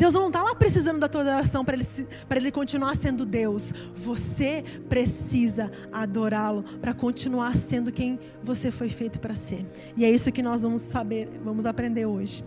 [0.01, 1.87] Deus não está lá precisando da tua adoração para ele,
[2.31, 3.71] ele continuar sendo Deus.
[3.93, 9.63] Você precisa adorá-lo para continuar sendo quem você foi feito para ser.
[9.95, 12.43] E é isso que nós vamos saber, vamos aprender hoje.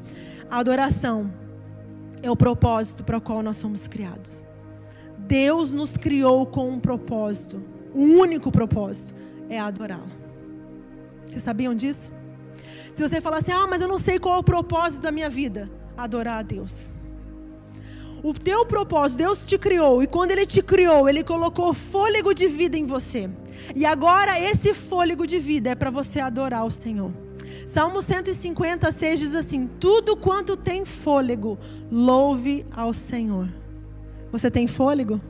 [0.51, 1.33] A adoração
[2.25, 4.45] é o propósito para o qual nós somos criados.
[5.17, 7.63] Deus nos criou com um propósito.
[7.95, 9.15] Um único propósito
[9.49, 10.11] é adorá-lo.
[11.31, 12.11] Vocês sabiam disso?
[12.93, 15.31] Se você falar assim, ah, mas eu não sei qual é o propósito da minha
[15.31, 16.93] vida, adorar a Deus.
[18.25, 22.49] O teu propósito, Deus te criou, e quando Ele te criou, Ele colocou fôlego de
[22.49, 23.29] vida em você.
[23.77, 27.13] E agora esse fôlego de vida é para você adorar o Senhor.
[27.67, 31.59] Salmo 156 diz assim: Tudo quanto tem fôlego,
[31.93, 33.47] louve ao Senhor.
[34.33, 35.21] Você tem fôlego?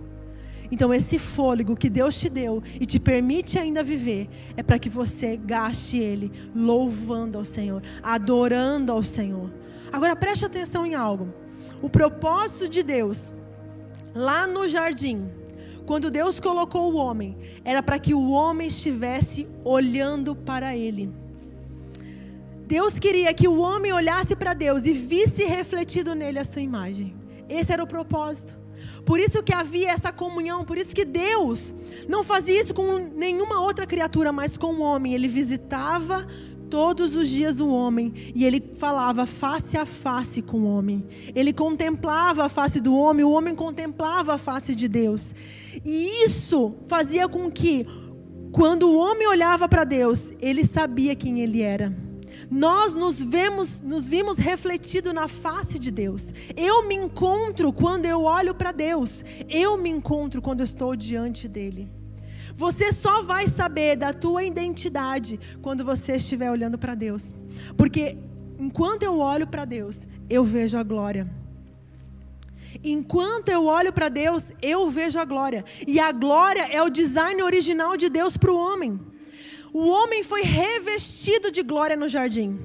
[0.71, 4.89] Então, esse fôlego que Deus te deu e te permite ainda viver, é para que
[4.89, 9.51] você gaste ele louvando ao Senhor, adorando ao Senhor.
[9.93, 11.43] Agora, preste atenção em algo.
[11.85, 13.31] O propósito de Deus,
[14.15, 15.31] lá no jardim,
[15.85, 21.13] quando Deus colocou o homem, era para que o homem estivesse olhando para ele.
[22.67, 27.15] Deus queria que o homem olhasse para Deus e visse refletido nele a sua imagem.
[27.51, 28.57] Esse era o propósito.
[29.05, 31.75] Por isso que havia essa comunhão, por isso que Deus
[32.09, 35.13] não fazia isso com nenhuma outra criatura, mas com o homem.
[35.13, 36.27] Ele visitava
[36.75, 41.07] todos os dias o homem e ele falava face a face com o homem.
[41.33, 45.33] Ele contemplava a face do homem, o homem contemplava a face de Deus.
[45.85, 47.87] E isso fazia com que,
[48.51, 51.97] quando o homem olhava para Deus, ele sabia quem ele era.
[52.51, 56.35] Nós nos vemos, nos vimos refletido na face de Deus.
[56.57, 59.25] Eu me encontro quando eu olho para Deus.
[59.49, 61.89] Eu me encontro quando eu estou diante dele.
[62.55, 67.35] Você só vai saber da tua identidade quando você estiver olhando para Deus.
[67.77, 68.17] Porque
[68.59, 71.29] enquanto eu olho para Deus, eu vejo a glória.
[72.83, 75.65] Enquanto eu olho para Deus, eu vejo a glória.
[75.87, 79.01] E a glória é o design original de Deus para o homem.
[79.73, 82.59] O homem foi revestido de glória no jardim.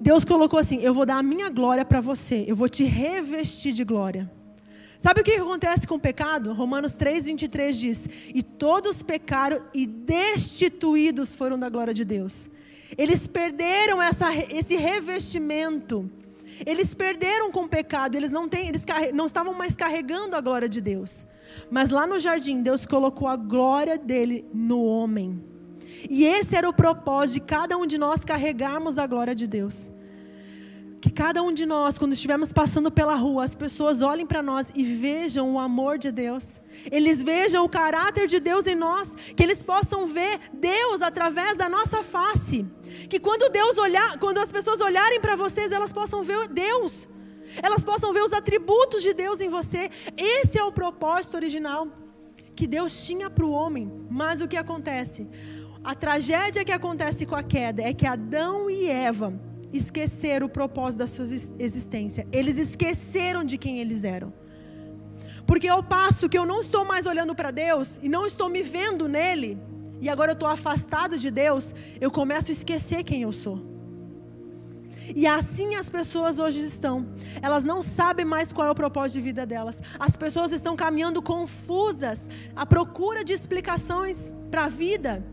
[0.00, 3.72] Deus colocou assim: Eu vou dar a minha glória para você, eu vou te revestir
[3.72, 4.30] de glória.
[4.98, 6.52] Sabe o que acontece com o pecado?
[6.52, 12.50] Romanos 3, 23 diz: E todos pecaram e destituídos foram da glória de Deus.
[12.96, 16.10] Eles perderam essa, esse revestimento.
[16.66, 18.84] Eles perderam com o pecado, eles não, eles
[19.14, 21.24] não estavam mais carregando a glória de Deus.
[21.70, 25.40] Mas lá no jardim, Deus colocou a glória dele no homem.
[26.10, 29.88] E esse era o propósito de cada um de nós carregarmos a glória de Deus.
[31.00, 34.68] Que cada um de nós, quando estivermos passando pela rua, as pessoas olhem para nós
[34.74, 36.60] e vejam o amor de Deus.
[36.90, 41.68] Eles vejam o caráter de Deus em nós, que eles possam ver Deus através da
[41.68, 42.66] nossa face.
[43.08, 47.08] Que quando Deus olhar, quando as pessoas olharem para vocês, elas possam ver Deus.
[47.62, 49.90] Elas possam ver os atributos de Deus em você.
[50.16, 51.88] Esse é o propósito original
[52.56, 53.90] que Deus tinha para o homem.
[54.10, 55.28] Mas o que acontece?
[55.84, 61.00] A tragédia que acontece com a queda é que Adão e Eva esqueceram o propósito
[61.00, 61.24] da sua
[61.58, 62.26] existência.
[62.32, 64.32] Eles esqueceram de quem eles eram.
[65.46, 68.62] Porque ao passo que eu não estou mais olhando para Deus e não estou me
[68.62, 69.58] vendo nele,
[70.00, 73.66] e agora eu estou afastado de Deus, eu começo a esquecer quem eu sou.
[75.14, 77.06] E assim as pessoas hoje estão.
[77.40, 79.80] Elas não sabem mais qual é o propósito de vida delas.
[79.98, 85.24] As pessoas estão caminhando confusas, à procura de explicações para a vida.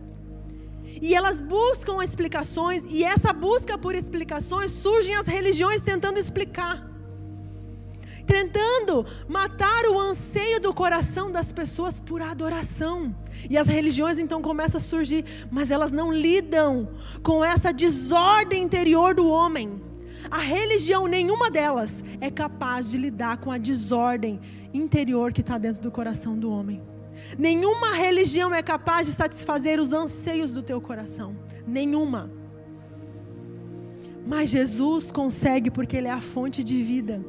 [1.02, 6.92] E elas buscam explicações, e essa busca por explicações surgem as religiões tentando explicar.
[8.26, 13.16] Tentando matar o anseio do coração das pessoas por adoração.
[13.50, 16.90] E as religiões então começam a surgir, mas elas não lidam
[17.22, 19.82] com essa desordem interior do homem.
[20.32, 24.40] A religião, nenhuma delas, é capaz de lidar com a desordem
[24.74, 26.95] interior que está dentro do coração do homem.
[27.38, 31.36] Nenhuma religião é capaz de satisfazer os anseios do teu coração.
[31.68, 32.32] Nenhuma.
[34.26, 37.24] Mas Jesus consegue porque Ele é a fonte de vida.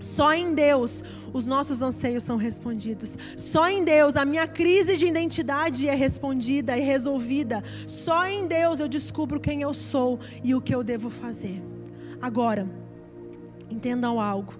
[0.00, 3.16] Só em Deus os nossos anseios são respondidos.
[3.36, 7.62] Só em Deus a minha crise de identidade é respondida e resolvida.
[7.86, 11.62] Só em Deus eu descubro quem eu sou e o que eu devo fazer.
[12.20, 12.66] Agora,
[13.70, 14.54] entendam algo.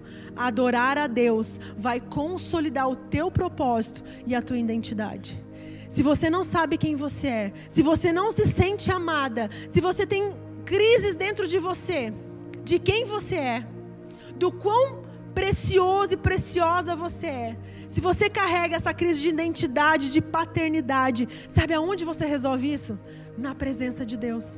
[0.47, 5.39] Adorar a Deus vai consolidar o teu propósito e a tua identidade.
[5.87, 10.03] Se você não sabe quem você é, se você não se sente amada, se você
[10.03, 10.33] tem
[10.65, 12.11] crises dentro de você,
[12.63, 13.67] de quem você é,
[14.35, 15.03] do quão
[15.35, 17.57] precioso e preciosa você é.
[17.87, 22.97] Se você carrega essa crise de identidade, de paternidade, sabe aonde você resolve isso?
[23.37, 24.57] Na presença de Deus.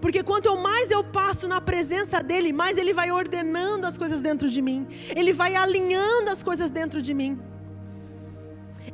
[0.00, 4.48] Porque quanto mais eu passo na presença dele, mais ele vai ordenando as coisas dentro
[4.48, 4.86] de mim.
[5.14, 7.40] Ele vai alinhando as coisas dentro de mim.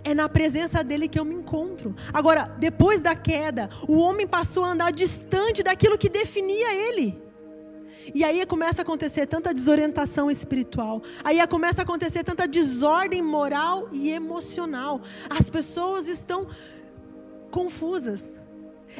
[0.04, 1.94] É na presença dele que eu me encontro.
[2.12, 7.20] Agora, depois da queda, o homem passou a andar distante daquilo que definia ele.
[8.14, 11.02] E aí começa a acontecer tanta desorientação espiritual.
[11.22, 15.02] Aí começa a acontecer tanta desordem moral e emocional.
[15.28, 16.46] As pessoas estão
[17.50, 18.37] confusas.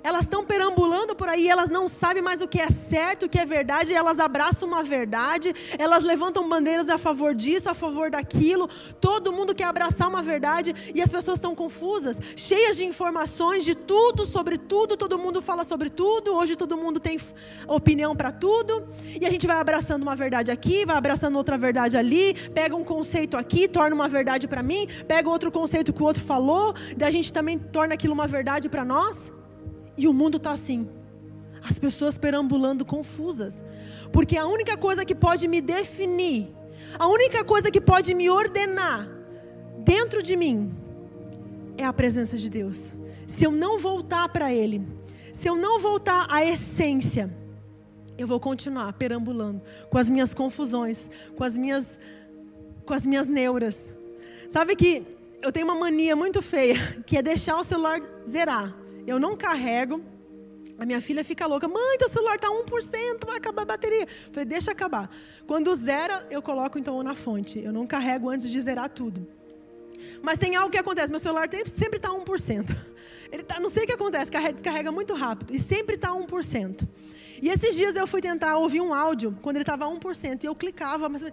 [0.03, 3.39] Elas estão perambulando por aí, elas não sabem mais o que é certo, o que
[3.39, 8.69] é verdade, elas abraçam uma verdade, elas levantam bandeiras a favor disso, a favor daquilo.
[9.01, 13.75] Todo mundo quer abraçar uma verdade e as pessoas estão confusas, cheias de informações de
[13.75, 16.35] tudo, sobre tudo, todo mundo fala sobre tudo.
[16.35, 17.19] Hoje todo mundo tem
[17.67, 18.89] opinião para tudo,
[19.21, 22.85] e a gente vai abraçando uma verdade aqui, vai abraçando outra verdade ali, pega um
[22.85, 27.09] conceito aqui, torna uma verdade para mim, pega outro conceito que o outro falou, daí
[27.09, 29.38] a gente também torna aquilo uma verdade para nós.
[29.99, 30.89] E o mundo está assim.
[31.61, 33.63] As pessoas perambulando confusas.
[34.13, 36.55] Porque a única coisa que pode me definir,
[36.97, 39.09] a única coisa que pode me ordenar
[39.81, 40.73] dentro de mim
[41.77, 42.95] é a presença de Deus.
[43.27, 44.87] Se eu não voltar para Ele,
[45.33, 47.29] se eu não voltar à essência,
[48.17, 51.99] eu vou continuar perambulando com as minhas confusões, com as minhas,
[52.87, 53.91] com as minhas neuras.
[54.49, 55.03] Sabe que
[55.43, 58.78] eu tenho uma mania muito feia, que é deixar o celular zerar
[59.09, 60.03] eu não carrego.
[60.79, 64.03] A minha filha fica louca, mãe, teu celular está 1%, vai acabar a bateria.
[64.03, 65.11] Eu falei, deixa acabar.
[65.47, 67.59] Quando zera, eu coloco então na fonte.
[67.59, 69.27] Eu não carrego antes de zerar tudo.
[70.23, 72.77] Mas tem algo que acontece, meu celular sempre está 1%.
[73.33, 75.55] Ele tá, não sei o que acontece, descarrega muito rápido.
[75.55, 76.89] E sempre está 1%.
[77.43, 80.45] E esses dias eu fui tentar ouvir um áudio, quando ele estava 1%.
[80.45, 81.25] E eu clicava, mas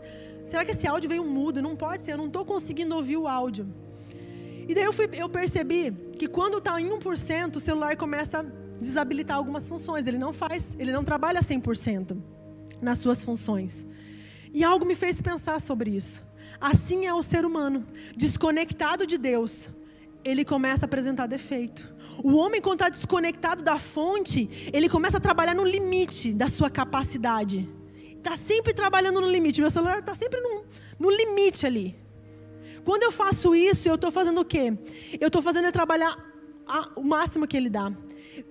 [0.46, 1.62] será que esse áudio veio mudo?
[1.62, 3.66] Não pode ser, eu não estou conseguindo ouvir o áudio.
[4.68, 8.46] E daí eu, fui, eu percebi que quando está em 1%, o celular começa a
[8.80, 10.08] desabilitar algumas funções.
[10.08, 12.18] Ele não faz, ele não trabalha 100%
[12.82, 13.86] nas suas funções.
[14.54, 16.24] E algo me fez pensar sobre isso.
[16.60, 19.70] Assim é o ser humano, desconectado de Deus,
[20.24, 21.94] ele começa a apresentar defeito.
[22.24, 26.70] O homem, quando está desconectado da fonte, ele começa a trabalhar no limite da sua
[26.70, 27.70] capacidade.
[28.18, 29.62] Está sempre trabalhando no limite.
[29.62, 30.64] Meu celular está sempre no,
[30.98, 31.96] no limite ali.
[32.86, 34.72] Quando eu faço isso, eu estou fazendo o quê?
[35.20, 36.16] Eu estou fazendo ele trabalhar
[36.68, 37.92] a, o máximo que ele dá.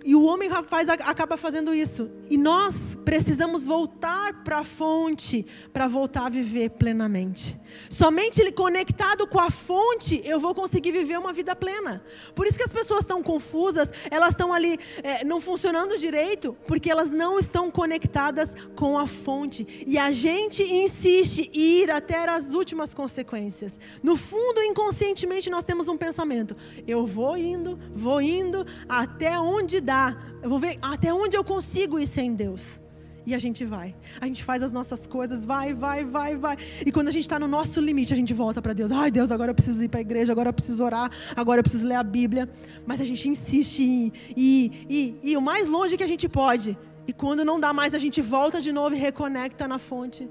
[0.05, 2.11] E o homem faz, acaba fazendo isso.
[2.31, 7.57] E nós, precisamos voltar para a fonte para voltar a viver plenamente.
[7.90, 12.03] Somente conectado com a fonte eu vou conseguir viver uma vida plena.
[12.35, 16.90] Por isso que as pessoas estão confusas, elas estão ali é, não funcionando direito, porque
[16.90, 19.85] elas não estão conectadas com a fonte.
[19.87, 23.79] E a gente insiste em ir até as últimas consequências.
[24.03, 30.16] No fundo, inconscientemente, nós temos um pensamento: eu vou indo, vou indo até onde dá,
[30.42, 32.80] eu vou ver até onde eu consigo ir sem Deus.
[33.26, 33.94] E a gente vai.
[34.20, 36.56] A gente faz as nossas coisas, vai, vai, vai, vai.
[36.84, 38.92] E quando a gente está no nosso limite, a gente volta para Deus.
[38.92, 41.62] Ai, Deus, agora eu preciso ir para a igreja, agora eu preciso orar, agora eu
[41.62, 42.50] preciso ler a Bíblia.
[42.84, 46.76] Mas a gente insiste em ir, ir, ir o mais longe que a gente pode.
[47.06, 50.28] E quando não dá mais, a gente volta de novo e reconecta na fonte.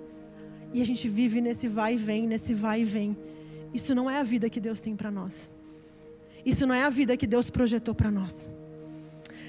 [0.72, 3.18] E a gente vive nesse vai e vem, nesse vai e vem.
[3.74, 5.52] Isso não é a vida que Deus tem para nós.
[6.46, 8.50] Isso não é a vida que Deus projetou para nós.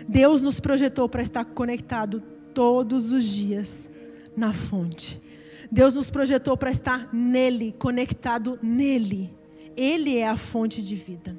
[0.09, 2.21] Deus nos projetou para estar conectado
[2.53, 3.89] todos os dias
[4.37, 5.21] na fonte.
[5.71, 9.35] Deus nos projetou para estar nele, conectado nele.
[9.77, 11.37] Ele é a fonte de vida.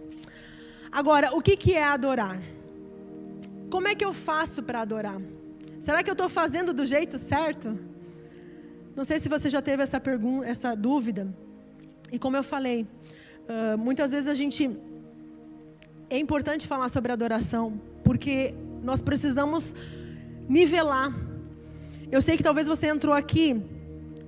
[0.91, 2.41] Agora, o que, que é adorar?
[3.69, 5.21] Como é que eu faço para adorar?
[5.80, 7.78] Será que eu estou fazendo do jeito certo?
[8.95, 11.28] Não sei se você já teve essa pergunta, essa dúvida.
[12.12, 12.88] E como eu falei,
[13.43, 14.69] uh, muitas vezes a gente
[16.09, 19.73] é importante falar sobre adoração, porque nós precisamos
[20.47, 21.13] nivelar.
[22.11, 23.61] Eu sei que talvez você entrou aqui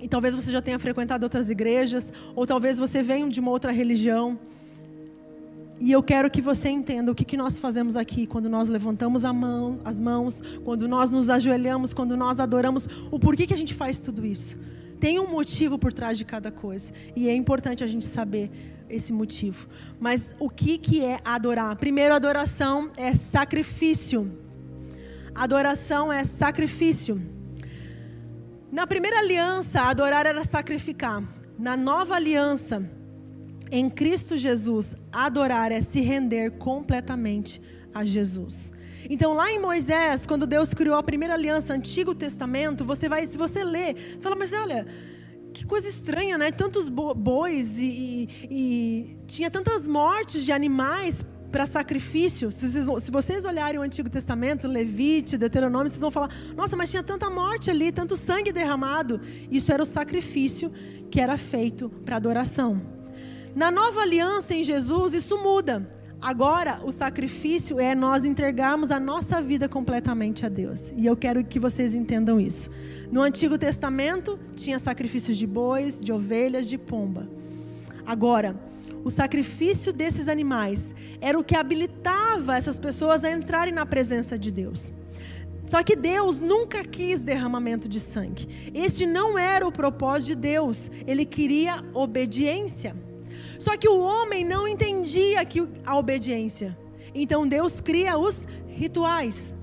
[0.00, 3.72] e talvez você já tenha frequentado outras igrejas, ou talvez você venha de uma outra
[3.72, 4.38] religião.
[5.80, 9.22] E eu quero que você entenda o que, que nós fazemos aqui quando nós levantamos
[9.22, 13.74] mão, as mãos, quando nós nos ajoelhamos, quando nós adoramos, o porquê que a gente
[13.74, 14.58] faz tudo isso.
[14.98, 16.92] Tem um motivo por trás de cada coisa.
[17.14, 18.50] E é importante a gente saber
[18.88, 19.68] esse motivo.
[19.98, 21.76] Mas o que, que é adorar?
[21.76, 24.30] Primeiro, adoração é sacrifício.
[25.34, 27.20] Adoração é sacrifício.
[28.70, 31.22] Na primeira aliança, adorar era sacrificar.
[31.58, 32.88] Na nova aliança,
[33.70, 37.60] em Cristo Jesus, adorar é se render completamente
[37.94, 38.72] a Jesus.
[39.08, 43.38] Então, lá em Moisés, quando Deus criou a primeira aliança, Antigo Testamento, você vai, se
[43.38, 44.86] você ler, fala, mas olha,
[45.52, 46.50] que coisa estranha, né?
[46.50, 52.52] Tantos bois e, e, e tinha tantas mortes de animais para sacrifício.
[52.52, 56.90] Se vocês, se vocês, olharem o Antigo Testamento, Levite, Deuteronômio, vocês vão falar: nossa, mas
[56.90, 59.20] tinha tanta morte ali, tanto sangue derramado.
[59.50, 60.70] Isso era o sacrifício
[61.10, 62.80] que era feito para adoração.
[63.54, 65.97] Na nova aliança em Jesus, isso muda.
[66.20, 70.92] Agora, o sacrifício é nós entregarmos a nossa vida completamente a Deus.
[70.96, 72.70] E eu quero que vocês entendam isso.
[73.10, 77.28] No Antigo Testamento, tinha sacrifícios de bois, de ovelhas, de pomba.
[78.04, 78.56] Agora,
[79.04, 84.50] o sacrifício desses animais era o que habilitava essas pessoas a entrarem na presença de
[84.50, 84.92] Deus.
[85.66, 88.48] Só que Deus nunca quis derramamento de sangue.
[88.74, 90.90] Este não era o propósito de Deus.
[91.06, 92.96] Ele queria obediência.
[93.58, 96.76] Só que o homem não entendia que a obediência.
[97.14, 99.54] Então Deus cria os rituais.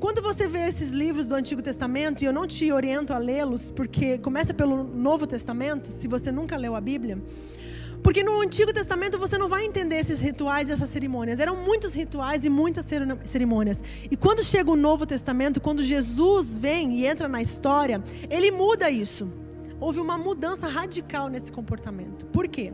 [0.00, 3.70] Quando você vê esses livros do Antigo Testamento, e eu não te oriento a lê-los,
[3.70, 7.22] porque começa pelo Novo Testamento, se você nunca leu a Bíblia,
[8.02, 11.38] porque no Antigo Testamento você não vai entender esses rituais e essas cerimônias.
[11.38, 12.84] Eram muitos rituais e muitas
[13.26, 13.80] cerimônias.
[14.10, 18.90] E quando chega o Novo Testamento, quando Jesus vem e entra na história, ele muda
[18.90, 19.32] isso.
[19.78, 22.26] Houve uma mudança radical nesse comportamento.
[22.26, 22.72] Por quê?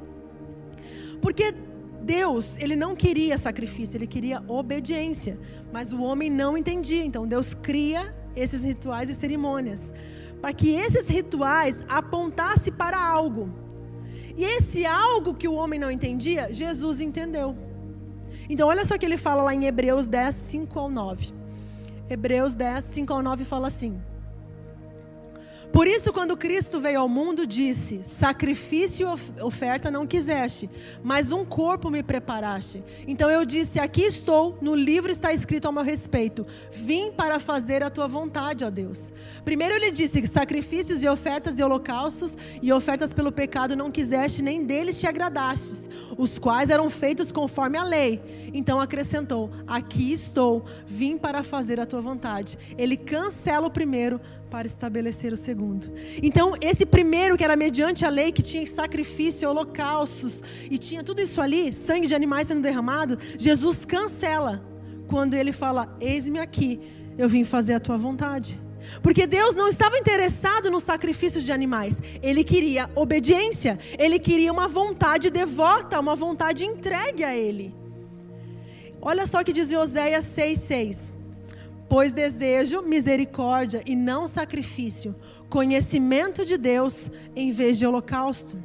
[1.21, 1.55] Porque
[2.03, 5.39] Deus, ele não queria sacrifício, ele queria obediência.
[5.73, 7.05] Mas o homem não entendia.
[7.05, 9.93] Então Deus cria esses rituais e cerimônias.
[10.41, 13.51] Para que esses rituais apontassem para algo.
[14.37, 17.57] E esse algo que o homem não entendia, Jesus entendeu.
[18.49, 21.33] Então, olha só que ele fala lá em Hebreus 10, 5 ao 9.
[22.09, 24.01] Hebreus 10, 5 ao 9 fala assim:
[25.73, 30.69] por isso, quando Cristo veio ao mundo, disse: Sacrifício e oferta não quiseste,
[31.03, 32.83] mas um corpo me preparaste.
[33.07, 37.83] Então eu disse: Aqui estou, no livro está escrito ao meu respeito: Vim para fazer
[37.83, 39.13] a tua vontade, ó Deus.
[39.45, 44.65] Primeiro ele disse: Sacrifícios e ofertas e holocaustos e ofertas pelo pecado não quiseste, nem
[44.65, 48.51] deles te agradastes, os quais eram feitos conforme a lei.
[48.55, 52.59] Então acrescentou: Aqui estou, vim para fazer a tua vontade.
[52.79, 55.93] Ele cancela o primeiro para estabelecer o segundo.
[56.23, 61.21] Então, esse primeiro que era mediante a lei, que tinha sacrifício, holocaustos, e tinha tudo
[61.21, 64.65] isso ali, sangue de animais sendo derramado, Jesus cancela
[65.09, 66.81] quando ele fala: Eis-me aqui,
[67.17, 68.61] eu vim fazer a tua vontade.
[69.03, 74.69] Porque Deus não estava interessado no sacrifício de animais, ele queria obediência, ele queria uma
[74.69, 77.75] vontade devota, uma vontade entregue a ele.
[79.01, 81.18] Olha só o que diz Oséias 6,6.
[81.89, 85.15] Pois desejo misericórdia e não sacrifício,
[85.49, 88.57] conhecimento de Deus em vez de holocausto.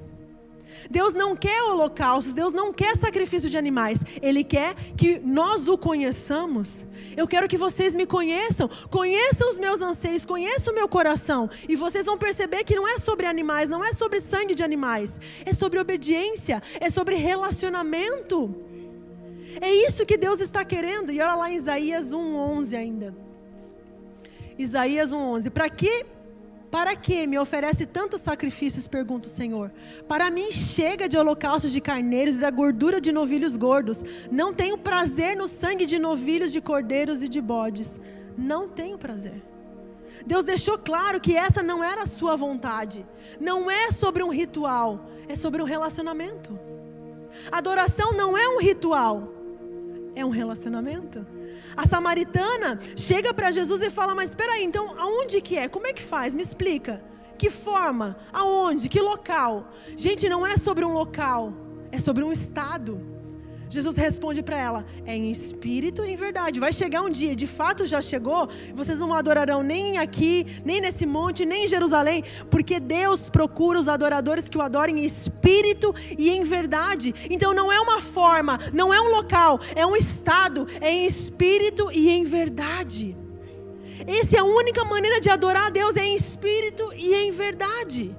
[0.89, 5.77] Deus não quer holocaustos, Deus não quer sacrifício de animais, Ele quer que nós o
[5.77, 6.85] conheçamos.
[7.15, 11.75] Eu quero que vocês me conheçam, conheçam os meus anseios, conheçam o meu coração, e
[11.75, 15.53] vocês vão perceber que não é sobre animais, não é sobre sangue de animais, é
[15.53, 18.53] sobre obediência, é sobre relacionamento.
[19.61, 23.15] É isso que Deus está querendo, e olha lá em Isaías 1,11 ainda.
[24.57, 25.49] Isaías 1,11.
[25.49, 26.05] Para que
[26.69, 28.87] para que me oferece tantos sacrifícios?
[28.87, 29.71] Pergunta o Senhor.
[30.07, 34.03] Para mim chega de holocaustos de carneiros e da gordura de novilhos gordos.
[34.31, 37.99] Não tenho prazer no sangue de novilhos, de cordeiros e de bodes.
[38.35, 39.39] Não tenho prazer.
[40.25, 43.05] Deus deixou claro que essa não era a sua vontade.
[43.39, 46.59] Não é sobre um ritual, é sobre um relacionamento.
[47.51, 49.32] Adoração não é um ritual,
[50.15, 51.25] é um relacionamento.
[51.75, 55.67] A samaritana chega para Jesus e fala: Mas espera aí, então aonde que é?
[55.67, 56.33] Como é que faz?
[56.33, 57.01] Me explica.
[57.37, 58.17] Que forma?
[58.31, 58.87] Aonde?
[58.87, 59.71] Que local?
[59.97, 61.53] Gente, não é sobre um local,
[61.91, 63.12] é sobre um estado.
[63.73, 66.59] Jesus responde para ela: é em espírito e em verdade.
[66.59, 71.07] Vai chegar um dia, de fato já chegou, vocês não adorarão nem aqui, nem nesse
[71.07, 76.29] monte, nem em Jerusalém, porque Deus procura os adoradores que o adorem em espírito e
[76.29, 77.15] em verdade.
[77.31, 81.89] Então não é uma forma, não é um local, é um estado, é em espírito
[81.91, 83.17] e em verdade.
[84.05, 88.15] Essa é a única maneira de adorar a Deus, é em espírito e em verdade.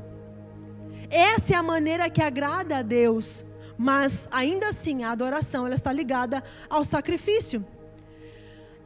[1.08, 3.44] Essa é a maneira que agrada a Deus
[3.76, 7.64] mas ainda assim a adoração ela está ligada ao sacrifício.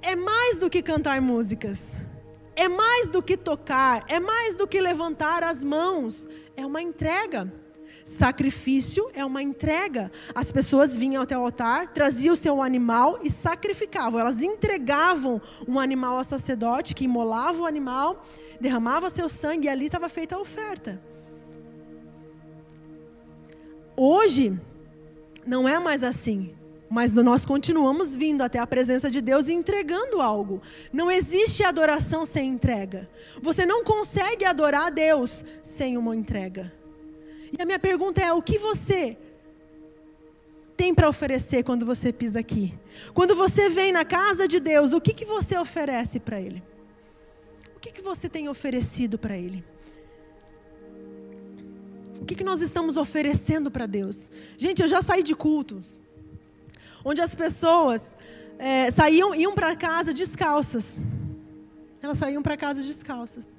[0.00, 1.78] É mais do que cantar músicas.
[2.54, 6.26] É mais do que tocar, é mais do que levantar as mãos,
[6.56, 7.52] é uma entrega.
[8.04, 10.10] Sacrifício é uma entrega.
[10.34, 14.18] As pessoas vinham até o altar, traziam o seu animal e sacrificavam.
[14.18, 18.24] Elas entregavam um animal ao sacerdote, que imolava o animal,
[18.60, 21.00] derramava seu sangue e ali estava feita a oferta.
[23.94, 24.58] Hoje,
[25.48, 26.54] não é mais assim.
[26.90, 30.62] Mas nós continuamos vindo até a presença de Deus e entregando algo.
[30.92, 33.08] Não existe adoração sem entrega.
[33.42, 36.72] Você não consegue adorar a Deus sem uma entrega.
[37.56, 39.18] E a minha pergunta é: o que você
[40.76, 42.78] tem para oferecer quando você pisa aqui?
[43.12, 46.62] Quando você vem na casa de Deus, o que, que você oferece para Ele?
[47.76, 49.62] O que, que você tem oferecido para Ele?
[52.20, 54.30] O que, que nós estamos oferecendo para Deus?
[54.56, 55.98] Gente, eu já saí de cultos
[57.04, 58.02] onde as pessoas
[58.58, 61.00] é, saíam, iam para casa descalças.
[62.02, 63.56] Elas saíam para casa descalças.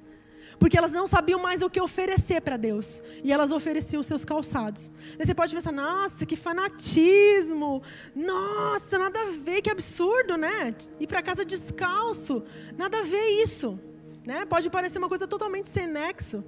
[0.58, 3.02] Porque elas não sabiam mais o que oferecer para Deus.
[3.24, 4.90] E elas ofereciam os seus calçados.
[5.18, 7.82] Aí você pode pensar, nossa, que fanatismo.
[8.14, 10.74] Nossa, nada a ver, que absurdo, né?
[10.98, 12.42] Ir para casa descalço.
[12.76, 13.80] Nada a ver isso.
[14.24, 14.44] Né?
[14.44, 16.44] Pode parecer uma coisa totalmente sem nexo.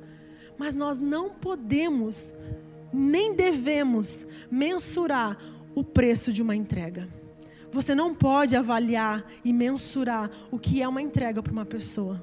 [0.59, 2.35] Mas nós não podemos,
[2.93, 5.39] nem devemos mensurar
[5.75, 7.09] o preço de uma entrega.
[7.71, 12.23] Você não pode avaliar e mensurar o que é uma entrega para uma pessoa.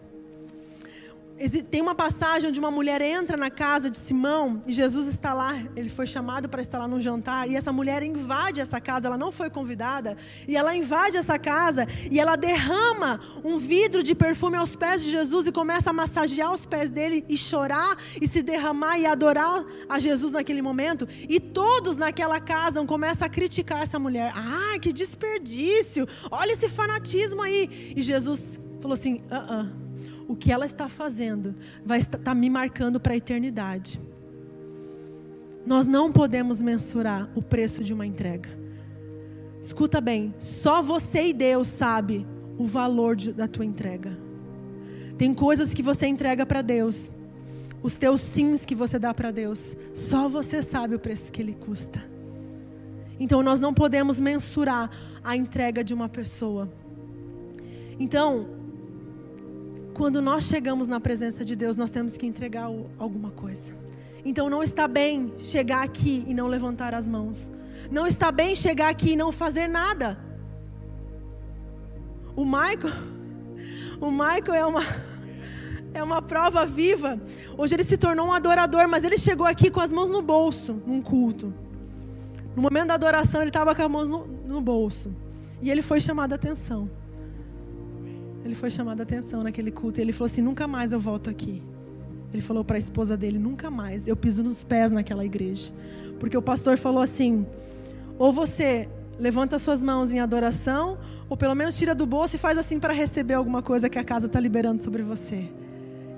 [1.72, 5.56] Tem uma passagem onde uma mulher entra na casa de Simão e Jesus está lá,
[5.74, 9.18] ele foi chamado para estar lá no jantar, e essa mulher invade essa casa, ela
[9.18, 14.58] não foi convidada, e ela invade essa casa e ela derrama um vidro de perfume
[14.58, 18.42] aos pés de Jesus e começa a massagear os pés dele e chorar e se
[18.42, 21.08] derramar e adorar a Jesus naquele momento.
[21.28, 24.34] E todos naquela casa começam a criticar essa mulher.
[24.36, 26.08] Ah, que desperdício!
[26.30, 27.94] Olha esse fanatismo aí.
[27.96, 29.89] E Jesus falou assim: ah, uh, -uh
[30.30, 34.00] o que ela está fazendo vai estar tá me marcando para a eternidade.
[35.66, 38.48] Nós não podemos mensurar o preço de uma entrega.
[39.60, 42.28] Escuta bem, só você e Deus sabe
[42.60, 44.16] o valor de, da tua entrega.
[45.18, 47.12] Tem coisas que você entrega para Deus,
[47.82, 51.56] os teus sims que você dá para Deus, só você sabe o preço que ele
[51.56, 52.08] custa.
[53.20, 54.92] Então nós não podemos mensurar
[55.24, 56.72] a entrega de uma pessoa.
[58.00, 58.59] Então,
[60.00, 63.74] quando nós chegamos na presença de Deus, nós temos que entregar alguma coisa.
[64.24, 67.52] Então não está bem chegar aqui e não levantar as mãos.
[67.92, 70.18] Não está bem chegar aqui e não fazer nada.
[72.34, 72.94] O Michael,
[74.00, 74.84] o Michael é uma
[75.94, 77.20] é uma prova viva.
[77.58, 80.82] Hoje ele se tornou um adorador, mas ele chegou aqui com as mãos no bolso,
[80.88, 81.54] num culto.
[82.56, 85.14] No momento da adoração, ele estava com as mãos no, no bolso.
[85.62, 86.90] E ele foi chamado a atenção.
[88.50, 91.30] Ele foi chamado a atenção naquele culto e ele falou assim: nunca mais eu volto
[91.30, 91.62] aqui.
[92.34, 95.72] Ele falou para a esposa dele: nunca mais eu piso nos pés naquela igreja.
[96.20, 97.46] Porque o pastor falou assim:
[98.18, 98.90] ou você
[99.20, 100.98] levanta suas mãos em adoração,
[101.30, 104.04] ou pelo menos tira do bolso e faz assim para receber alguma coisa que a
[104.04, 105.48] casa está liberando sobre você.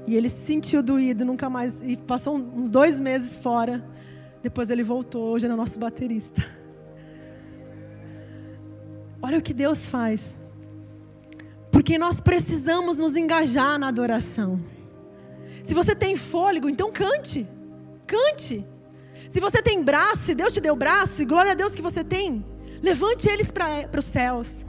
[0.08, 1.82] E ele se sentiu doído, nunca mais.
[1.84, 3.84] E passou uns dois meses fora.
[4.42, 6.42] Depois ele voltou, hoje ele é nosso baterista.
[9.22, 10.40] Olha o que Deus faz.
[11.82, 14.64] Porque nós precisamos nos engajar na adoração.
[15.64, 17.50] Se você tem fôlego, então cante.
[18.06, 18.64] Cante.
[19.28, 22.04] Se você tem braço, se Deus te deu braço, e glória a Deus que você
[22.04, 22.46] tem,
[22.84, 24.64] levante eles para os céus.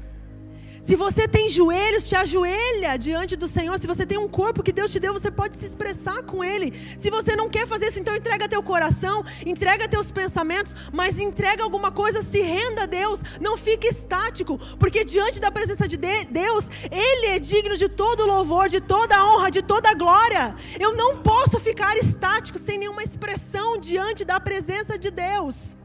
[0.82, 3.78] Se você tem joelhos, te ajoelha diante do Senhor.
[3.78, 6.74] Se você tem um corpo que Deus te deu, você pode se expressar com Ele.
[6.98, 11.62] Se você não quer fazer isso, então entrega teu coração, entrega teus pensamentos, mas entrega
[11.62, 13.22] alguma coisa, se renda a Deus.
[13.40, 18.68] Não fique estático, porque diante da presença de Deus, Ele é digno de todo louvor,
[18.68, 20.56] de toda honra, de toda glória.
[20.80, 25.76] Eu não posso ficar estático sem nenhuma expressão diante da presença de Deus.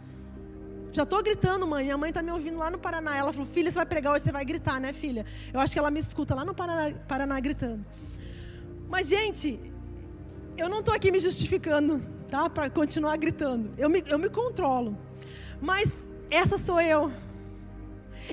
[0.91, 1.83] Já estou gritando, mãe.
[1.83, 3.15] Minha mãe está me ouvindo lá no Paraná.
[3.15, 5.25] Ela falou: Filha, você vai pregar hoje, você vai gritar, né, filha?
[5.53, 7.85] Eu acho que ela me escuta lá no Paraná, Paraná gritando.
[8.89, 9.59] Mas, gente,
[10.57, 12.49] eu não estou aqui me justificando, tá?
[12.49, 13.71] Para continuar gritando.
[13.77, 14.97] Eu me, eu me controlo.
[15.61, 15.91] Mas
[16.29, 17.11] essa sou eu.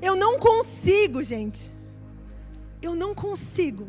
[0.01, 1.73] Eu não consigo, gente.
[2.81, 3.89] Eu não consigo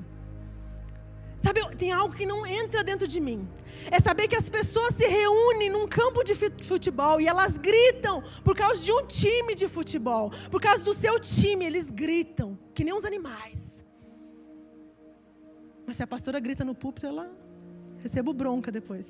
[1.46, 3.48] Sabe, tem algo que não entra dentro de mim.
[3.92, 8.56] É saber que as pessoas se reúnem num campo de futebol e elas gritam por
[8.56, 10.32] causa de um time de futebol.
[10.50, 13.62] Por causa do seu time, eles gritam, que nem uns animais.
[15.86, 17.32] Mas se a pastora grita no púlpito, ela
[18.00, 19.06] recebe bronca depois.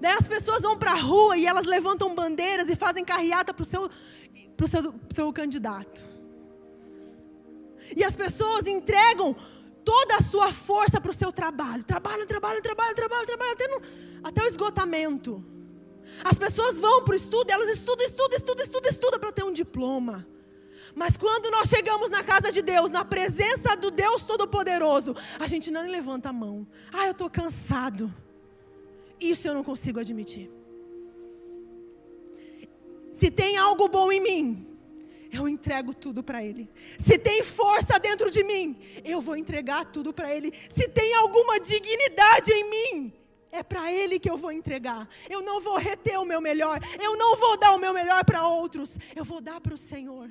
[0.00, 3.64] Daí as pessoas vão para a rua e elas levantam bandeiras e fazem carreata para
[3.64, 3.90] o seu,
[4.56, 6.02] pro seu, pro seu candidato.
[7.94, 9.36] E as pessoas entregam
[9.84, 11.84] toda a sua força para o seu trabalho.
[11.84, 13.82] Trabalho, trabalho, trabalho, trabalho, trabalho, até, no,
[14.22, 15.44] até o esgotamento.
[16.24, 19.52] As pessoas vão para o estudo, elas estudam, estudam, estudam, estudam, estudam para ter um
[19.52, 20.26] diploma.
[20.94, 25.70] Mas quando nós chegamos na casa de Deus, na presença do Deus Todo-Poderoso, a gente
[25.70, 26.66] não levanta a mão.
[26.92, 28.12] Ah, eu estou cansado.
[29.20, 30.50] Isso eu não consigo admitir.
[33.16, 34.73] Se tem algo bom em mim,
[35.34, 36.68] eu entrego tudo para Ele.
[37.04, 40.52] Se tem força dentro de mim, eu vou entregar tudo para Ele.
[40.74, 43.12] Se tem alguma dignidade em mim,
[43.50, 45.08] é para Ele que eu vou entregar.
[45.28, 46.80] Eu não vou reter o meu melhor.
[47.00, 48.90] Eu não vou dar o meu melhor para outros.
[49.14, 50.30] Eu vou dar para o Senhor.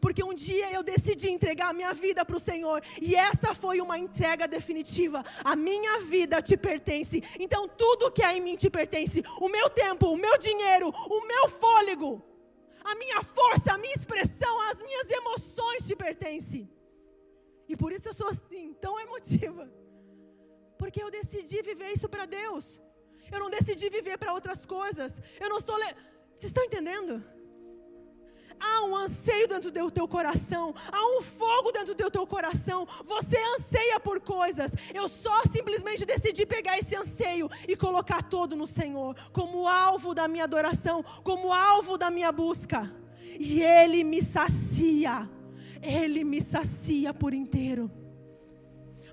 [0.00, 2.82] Porque um dia eu decidi entregar a minha vida para o Senhor.
[3.00, 5.24] E essa foi uma entrega definitiva.
[5.42, 7.22] A minha vida te pertence.
[7.38, 9.22] Então tudo que há em mim te pertence.
[9.40, 12.33] O meu tempo, o meu dinheiro, o meu fôlego
[12.84, 16.70] a minha força, a minha expressão, as minhas emoções te pertencem.
[17.68, 19.72] E por isso eu sou assim, tão emotiva.
[20.78, 22.80] Porque eu decidi viver isso para Deus.
[23.32, 25.12] Eu não decidi viver para outras coisas.
[25.40, 25.76] Eu não estou.
[25.78, 25.86] Le...
[26.34, 27.24] Vocês estão entendendo?
[28.66, 32.88] Há um anseio dentro do teu coração, há um fogo dentro do teu coração.
[33.04, 34.72] Você anseia por coisas.
[34.94, 40.26] Eu só simplesmente decidi pegar esse anseio e colocar todo no Senhor, como alvo da
[40.26, 42.90] minha adoração, como alvo da minha busca.
[43.38, 45.28] E Ele me sacia,
[45.82, 47.90] Ele me sacia por inteiro.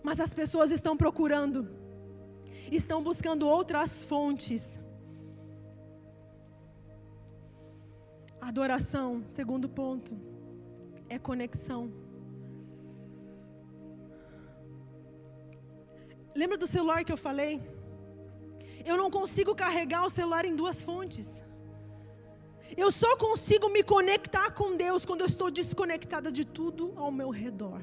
[0.02, 1.70] Mas as pessoas estão procurando,
[2.72, 4.81] estão buscando outras fontes
[8.42, 10.20] Adoração, segundo ponto,
[11.08, 11.92] é conexão.
[16.36, 17.62] Lembra do celular que eu falei?
[18.84, 21.30] Eu não consigo carregar o celular em duas fontes.
[22.76, 27.30] Eu só consigo me conectar com Deus quando eu estou desconectada de tudo ao meu
[27.30, 27.82] redor.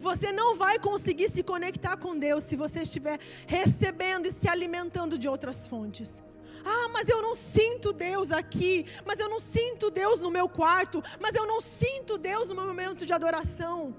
[0.00, 5.16] Você não vai conseguir se conectar com Deus se você estiver recebendo e se alimentando
[5.16, 6.22] de outras fontes.
[6.64, 11.02] Ah, mas eu não sinto Deus aqui, mas eu não sinto Deus no meu quarto,
[11.20, 13.94] mas eu não sinto Deus no meu momento de adoração.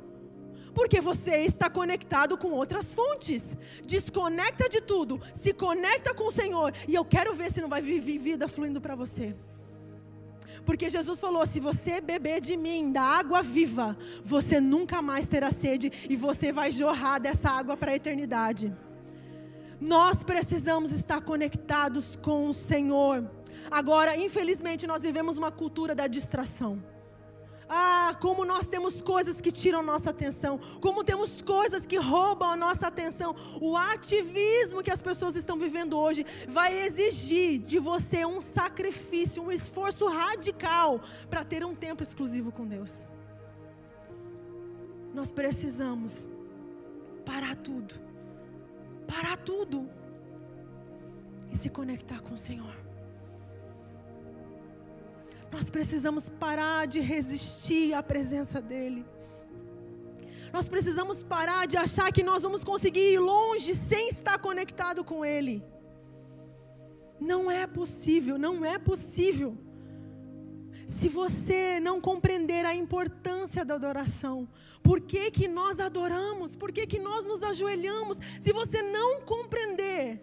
[0.74, 3.58] Porque você está conectado com outras fontes.
[3.86, 7.82] Desconecta de tudo, se conecta com o Senhor, e eu quero ver se não vai
[7.82, 9.36] vir vida fluindo para você.
[10.66, 15.52] Porque Jesus falou: se você beber de mim, da água viva, você nunca mais terá
[15.52, 18.74] sede e você vai jorrar dessa água para a eternidade.
[19.82, 23.28] Nós precisamos estar conectados com o Senhor.
[23.72, 26.84] Agora, infelizmente, nós vivemos uma cultura da distração.
[27.68, 32.56] Ah, como nós temos coisas que tiram nossa atenção, como temos coisas que roubam a
[32.56, 33.36] nossa atenção.
[33.60, 39.52] O ativismo que as pessoas estão vivendo hoje vai exigir de você um sacrifício, um
[39.52, 43.08] esforço radical para ter um tempo exclusivo com Deus.
[45.12, 46.28] Nós precisamos
[47.26, 48.11] parar tudo
[49.08, 49.90] parar tudo
[51.52, 52.76] e se conectar com o Senhor.
[55.52, 59.06] Nós precisamos parar de resistir à presença dEle.
[60.54, 65.26] Nós precisamos parar de achar que nós vamos conseguir ir longe sem estar conectado com
[65.26, 65.64] Ele.
[67.20, 69.58] Não é possível, não é possível.
[70.98, 74.38] Se você não compreender a importância da adoração,
[74.84, 80.20] por que, que nós adoramos, por que, que nós nos ajoelhamos, se você não compreender,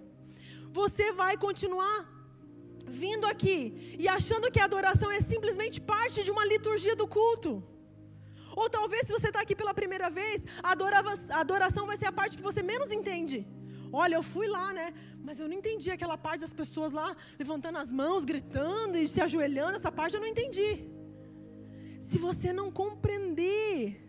[0.81, 1.99] você vai continuar
[2.87, 7.53] vindo aqui e achando que a adoração é simplesmente parte de uma liturgia do culto.
[8.55, 10.73] Ou talvez, se você está aqui pela primeira vez, a
[11.41, 13.39] adoração vai ser a parte que você menos entende.
[13.93, 14.93] Olha, eu fui lá, né?
[15.23, 19.21] Mas eu não entendi aquela parte das pessoas lá levantando as mãos, gritando e se
[19.21, 19.77] ajoelhando.
[19.77, 20.89] Essa parte eu não entendi.
[22.01, 24.09] Se você não compreender,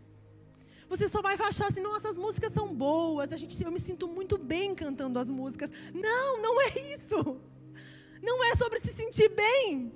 [0.87, 3.31] você só vai achar assim: nossa, as músicas são boas.
[3.31, 5.71] A gente, eu me sinto muito bem cantando as músicas.
[5.93, 7.41] Não, não é isso.
[8.21, 9.93] Não é sobre se sentir bem.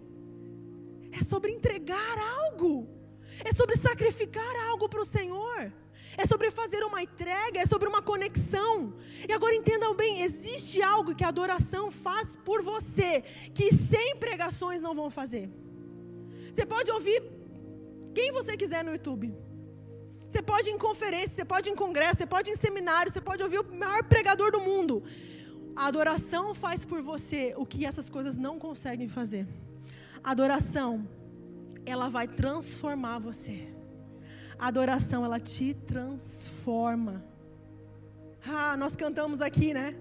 [1.12, 2.88] É sobre entregar algo.
[3.44, 5.74] É sobre sacrificar algo para o Senhor.
[6.18, 8.94] É sobre fazer uma entrega, é sobre uma conexão.
[9.28, 14.82] E agora entendam bem: existe algo que a adoração faz por você, que sem pregações
[14.82, 15.50] não vão fazer.
[16.54, 17.24] Você pode ouvir
[18.14, 19.34] quem você quiser no YouTube.
[20.30, 23.12] Você pode ir em conferência, você pode ir em congresso, você pode ir em seminário,
[23.12, 25.04] você pode ouvir o maior pregador do mundo.
[25.76, 29.48] A adoração faz por você o que essas coisas não conseguem fazer.
[30.24, 31.08] A adoração
[31.86, 33.73] ela vai transformar você.
[34.64, 37.22] A adoração, ela te transforma.
[38.48, 39.94] Ah, nós cantamos aqui, né?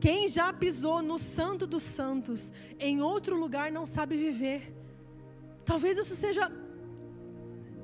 [0.00, 4.74] Quem já pisou no Santo dos Santos, em outro lugar não sabe viver.
[5.64, 6.50] Talvez isso seja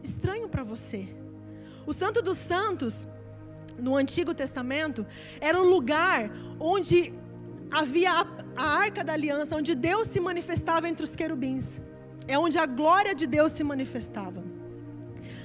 [0.02, 1.06] estranho para você.
[1.86, 3.06] O Santo dos Santos,
[3.78, 5.06] no Antigo Testamento,
[5.40, 7.14] era um lugar onde
[7.70, 8.26] havia a,
[8.56, 11.80] a arca da aliança, onde Deus se manifestava entre os querubins
[12.26, 14.42] é onde a glória de Deus se manifestava.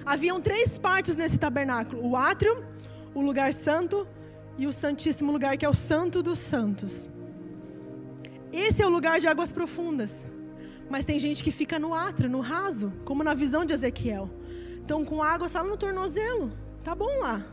[0.09, 2.65] Haviam três partes nesse tabernáculo: o átrio,
[3.13, 4.07] o lugar santo
[4.57, 7.07] e o santíssimo lugar, que é o santo dos santos.
[8.51, 10.25] Esse é o lugar de águas profundas.
[10.89, 14.27] Mas tem gente que fica no átrio, no raso, como na visão de Ezequiel.
[14.83, 16.51] Então, com água só no tornozelo.
[16.83, 17.45] Tá bom lá.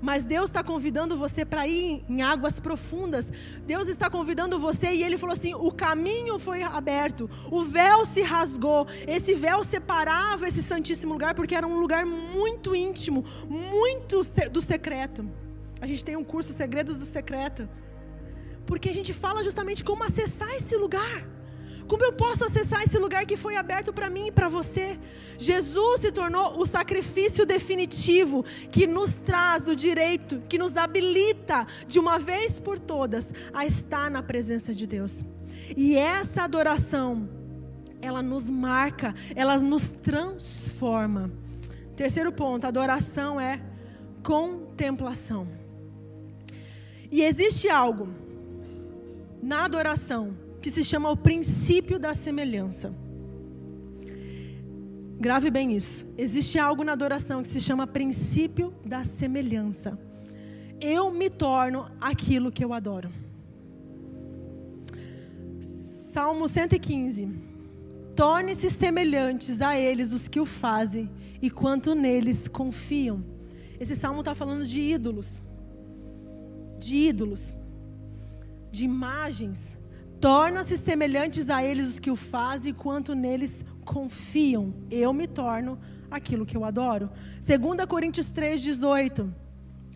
[0.00, 3.30] Mas Deus está convidando você para ir em águas profundas.
[3.66, 8.22] Deus está convidando você e Ele falou assim: o caminho foi aberto, o véu se
[8.22, 8.86] rasgou.
[9.06, 15.28] Esse véu separava esse santíssimo lugar porque era um lugar muito íntimo, muito do secreto.
[15.80, 17.68] A gente tem um curso Segredos do Secreto.
[18.66, 21.26] Porque a gente fala justamente como acessar esse lugar.
[21.86, 24.98] Como eu posso acessar esse lugar que foi aberto para mim e para você?
[25.36, 31.98] Jesus se tornou o sacrifício definitivo que nos traz o direito, que nos habilita de
[31.98, 35.24] uma vez por todas a estar na presença de Deus.
[35.76, 37.28] E essa adoração,
[38.00, 41.30] ela nos marca, ela nos transforma.
[41.94, 43.60] Terceiro ponto, adoração é
[44.22, 45.46] contemplação.
[47.10, 48.08] E existe algo
[49.42, 52.90] na adoração que se chama o princípio da semelhança.
[55.20, 56.06] Grave bem isso.
[56.16, 59.98] Existe algo na adoração que se chama princípio da semelhança.
[60.80, 63.10] Eu me torno aquilo que eu adoro.
[66.14, 67.28] Salmo 115.
[68.16, 71.10] Torne-se semelhantes a eles os que o fazem
[71.42, 73.22] e quanto neles confiam.
[73.78, 75.44] Esse salmo está falando de ídolos,
[76.78, 77.58] de ídolos,
[78.72, 79.76] de imagens
[80.24, 84.72] Torna-se semelhantes a eles os que o fazem, quanto neles confiam.
[84.90, 85.78] Eu me torno
[86.10, 87.10] aquilo que eu adoro.
[87.46, 89.30] 2 Coríntios 3,18.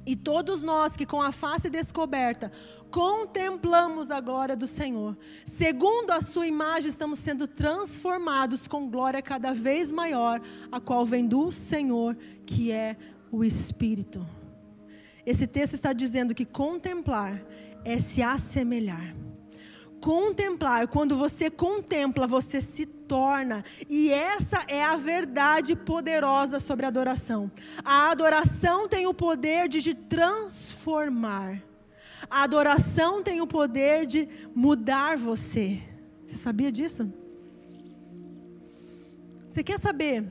[0.04, 2.52] E todos nós que com a face descoberta
[2.90, 5.16] contemplamos a glória do Senhor,
[5.46, 11.26] segundo a sua imagem estamos sendo transformados com glória cada vez maior, a qual vem
[11.26, 12.14] do Senhor,
[12.44, 12.98] que é
[13.32, 14.26] o Espírito.
[15.24, 17.42] Esse texto está dizendo que contemplar
[17.82, 19.17] é se assemelhar.
[20.00, 23.64] Contemplar, quando você contempla, você se torna.
[23.88, 27.50] E essa é a verdade poderosa sobre a adoração.
[27.84, 31.62] A adoração tem o poder de te transformar.
[32.30, 35.82] A adoração tem o poder de mudar você.
[36.26, 37.12] Você sabia disso?
[39.50, 40.30] Você quer saber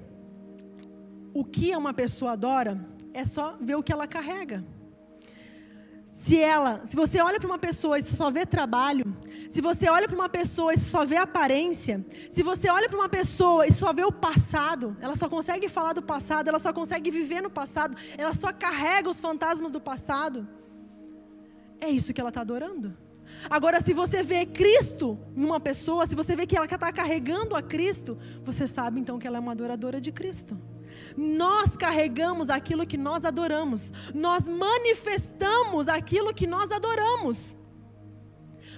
[1.33, 2.79] o que uma pessoa adora?
[3.13, 4.63] É só ver o que ela carrega.
[6.27, 9.15] Se ela, se você olha para uma pessoa e só vê trabalho,
[9.49, 13.07] se você olha para uma pessoa e só vê aparência, se você olha para uma
[13.07, 17.09] pessoa e só vê o passado, ela só consegue falar do passado, ela só consegue
[17.09, 20.45] viver no passado, ela só carrega os fantasmas do passado.
[21.79, 22.97] É isso que ela está adorando.
[23.49, 27.55] Agora, se você vê Cristo em uma pessoa, se você vê que ela está carregando
[27.55, 30.59] a Cristo, você sabe então que ela é uma adoradora de Cristo.
[31.15, 37.55] Nós carregamos aquilo que nós adoramos, nós manifestamos aquilo que nós adoramos.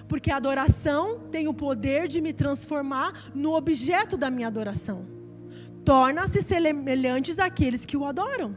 [0.08, 5.06] Porque a adoração tem o poder de me transformar no objeto da minha adoração.
[5.84, 8.56] Torna-se semelhantes àqueles que o adoram.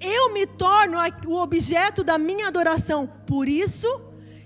[0.00, 3.06] Eu me torno o objeto da minha adoração.
[3.26, 3.88] Por isso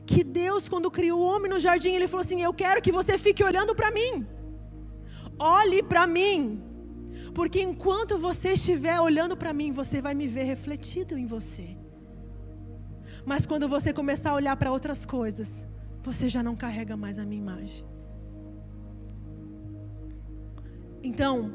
[0.06, 3.18] que Deus, quando criou o homem no jardim, ele falou assim: Eu quero que você
[3.18, 4.26] fique olhando para mim.
[5.38, 6.62] Olhe para mim.
[7.36, 11.76] Porque enquanto você estiver olhando para mim, você vai me ver refletido em você.
[13.26, 15.62] Mas quando você começar a olhar para outras coisas,
[16.02, 17.84] você já não carrega mais a minha imagem.
[21.02, 21.52] Então,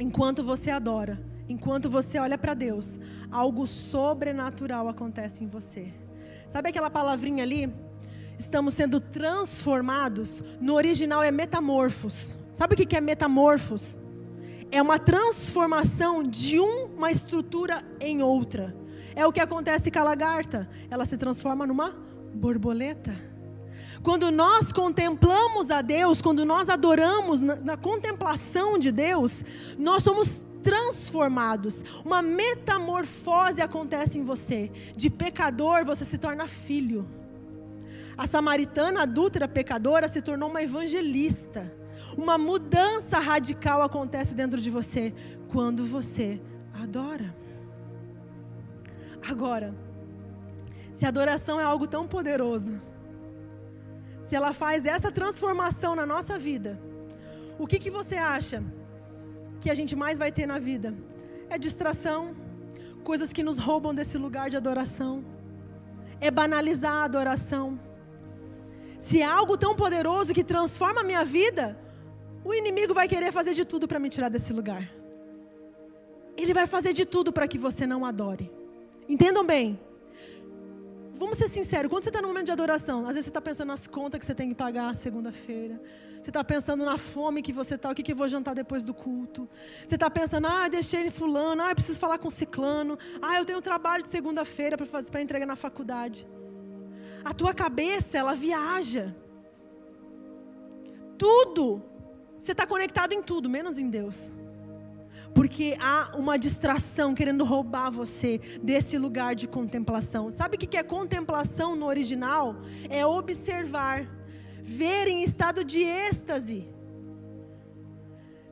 [0.00, 2.98] enquanto você adora, enquanto você olha para Deus,
[3.30, 5.92] algo sobrenatural acontece em você.
[6.48, 7.70] Sabe aquela palavrinha ali?
[8.38, 10.42] Estamos sendo transformados.
[10.58, 12.32] No original é metamorfos.
[12.54, 13.98] Sabe o que é metamorfos?
[14.70, 18.74] É uma transformação de uma estrutura em outra.
[19.14, 20.68] É o que acontece com a lagarta.
[20.90, 21.90] Ela se transforma numa
[22.34, 23.14] borboleta.
[24.02, 29.44] Quando nós contemplamos a Deus, quando nós adoramos na, na contemplação de Deus,
[29.76, 31.84] nós somos transformados.
[32.04, 34.70] Uma metamorfose acontece em você.
[34.96, 37.08] De pecador você se torna filho.
[38.16, 41.72] A samaritana adúltera pecadora se tornou uma evangelista.
[42.16, 45.14] Uma mudança radical acontece dentro de você
[45.50, 46.40] quando você
[46.72, 47.34] adora.
[49.28, 49.74] Agora,
[50.92, 52.80] se adoração é algo tão poderoso,
[54.28, 56.78] se ela faz essa transformação na nossa vida,
[57.58, 58.62] o que, que você acha
[59.60, 60.94] que a gente mais vai ter na vida?
[61.50, 62.36] É distração,
[63.02, 65.24] coisas que nos roubam desse lugar de adoração,
[66.20, 67.78] é banalizar a adoração.
[68.98, 71.76] Se é algo tão poderoso que transforma a minha vida,
[72.48, 74.90] o inimigo vai querer fazer de tudo para me tirar desse lugar.
[76.34, 78.50] Ele vai fazer de tudo para que você não adore.
[79.06, 79.78] Entendam bem.
[81.18, 83.68] Vamos ser sinceros, quando você está no momento de adoração, às vezes você está pensando
[83.68, 85.78] nas contas que você tem que pagar segunda-feira.
[86.22, 88.82] Você está pensando na fome que você está, o que, que eu vou jantar depois
[88.82, 89.46] do culto.
[89.86, 93.60] Você está pensando, ah, deixei fulano, ah, eu preciso falar com ciclano, ah, eu tenho
[93.60, 96.26] trabalho de segunda-feira para entregar na faculdade.
[97.22, 99.14] A tua cabeça, ela viaja.
[101.18, 101.82] Tudo
[102.38, 104.32] você está conectado em tudo, menos em Deus.
[105.34, 110.30] Porque há uma distração querendo roubar você desse lugar de contemplação.
[110.30, 112.56] Sabe o que é contemplação no original?
[112.88, 114.08] É observar,
[114.62, 116.68] ver em estado de êxtase.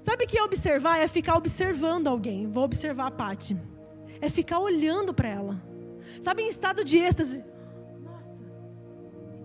[0.01, 0.99] Sabe o que é observar?
[0.99, 2.47] É ficar observando alguém.
[2.47, 3.57] Vou observar a Pati.
[4.21, 5.63] É ficar olhando para ela.
[6.23, 7.45] Sabe, em estado de êxtase.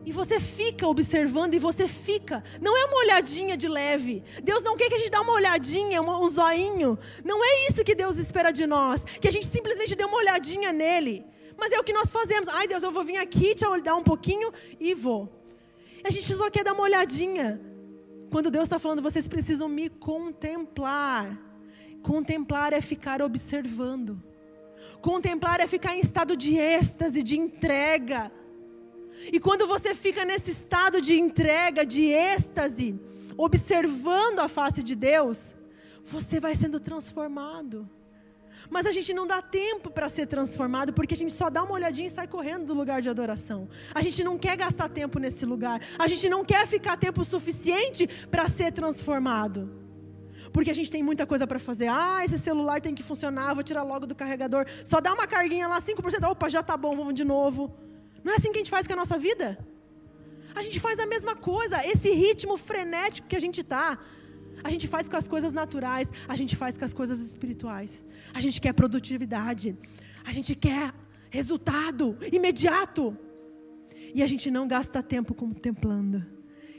[0.04, 2.44] E você fica observando e você fica.
[2.60, 4.24] Não é uma olhadinha de leve.
[4.44, 6.98] Deus não quer que a gente dê uma olhadinha, um zoinho.
[7.24, 9.04] Não é isso que Deus espera de nós.
[9.04, 11.24] Que a gente simplesmente dê uma olhadinha nele.
[11.56, 12.50] Mas é o que nós fazemos.
[12.50, 15.30] Ai, Deus, eu vou vir aqui te olhar um pouquinho e vou.
[16.04, 17.62] A gente só quer dar uma olhadinha.
[18.32, 21.38] Quando Deus está falando, vocês precisam me contemplar.
[22.02, 24.20] Contemplar é ficar observando.
[25.00, 28.32] Contemplar é ficar em estado de êxtase, de entrega
[29.32, 33.00] e quando você fica nesse estado de entrega, de êxtase,
[33.38, 35.56] observando a face de Deus,
[36.04, 37.90] você vai sendo transformado.
[38.70, 41.74] Mas a gente não dá tempo para ser transformado, porque a gente só dá uma
[41.74, 43.68] olhadinha e sai correndo do lugar de adoração.
[43.94, 45.82] A gente não quer gastar tempo nesse lugar.
[45.98, 49.70] A gente não quer ficar tempo suficiente para ser transformado.
[50.54, 51.88] Porque a gente tem muita coisa para fazer.
[51.88, 54.66] Ah, esse celular tem que funcionar, vou tirar logo do carregador.
[54.84, 56.30] Só dá uma carguinha lá, 5%.
[56.30, 57.74] Opa, já tá bom, vamos de novo.
[58.24, 59.58] Não é assim que a gente faz com a nossa vida?
[60.54, 63.98] A gente faz a mesma coisa, esse ritmo frenético que a gente está.
[64.64, 68.06] A gente faz com as coisas naturais, a gente faz com as coisas espirituais.
[68.34, 69.76] A gente quer produtividade,
[70.24, 70.94] a gente quer
[71.30, 73.18] resultado imediato.
[74.14, 76.24] E a gente não gasta tempo contemplando.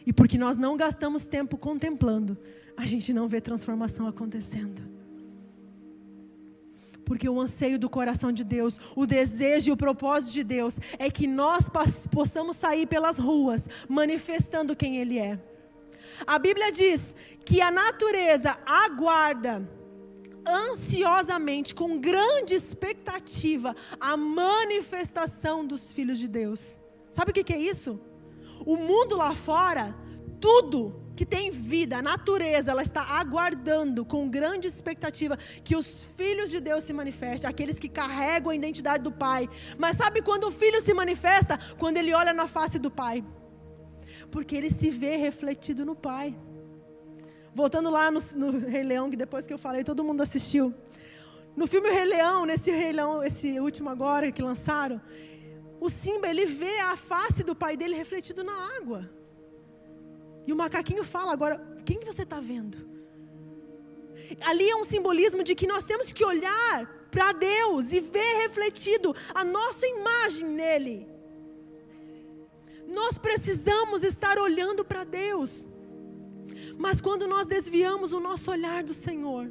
[0.06, 2.36] E porque nós não gastamos tempo contemplando,
[2.76, 4.82] a gente não vê transformação acontecendo.
[7.12, 11.10] Porque o anseio do coração de Deus, o desejo e o propósito de Deus é
[11.10, 11.66] que nós
[12.10, 15.38] possamos sair pelas ruas manifestando quem Ele é.
[16.26, 19.68] A Bíblia diz que a natureza aguarda
[20.48, 26.78] ansiosamente, com grande expectativa, a manifestação dos filhos de Deus.
[27.10, 28.00] Sabe o que é isso?
[28.64, 29.94] O mundo lá fora,
[30.40, 36.50] tudo que tem vida, a natureza, ela está aguardando com grande expectativa que os filhos
[36.50, 39.48] de Deus se manifestem, aqueles que carregam a identidade do Pai.
[39.78, 41.60] Mas sabe quando o filho se manifesta?
[41.78, 43.24] Quando ele olha na face do Pai.
[44.32, 46.36] Porque ele se vê refletido no Pai.
[47.54, 50.74] Voltando lá no, no Rei Leão, que depois que eu falei, todo mundo assistiu.
[51.54, 55.00] No filme Rei Leão, nesse Rei Leão, esse último agora que lançaram,
[55.80, 59.21] o Simba, ele vê a face do pai dele refletido na água.
[60.46, 62.78] E o macaquinho fala: agora, quem você está vendo?
[64.40, 69.14] Ali é um simbolismo de que nós temos que olhar para Deus e ver refletido
[69.34, 71.06] a nossa imagem nele.
[72.86, 75.66] Nós precisamos estar olhando para Deus.
[76.78, 79.50] Mas quando nós desviamos o nosso olhar do Senhor,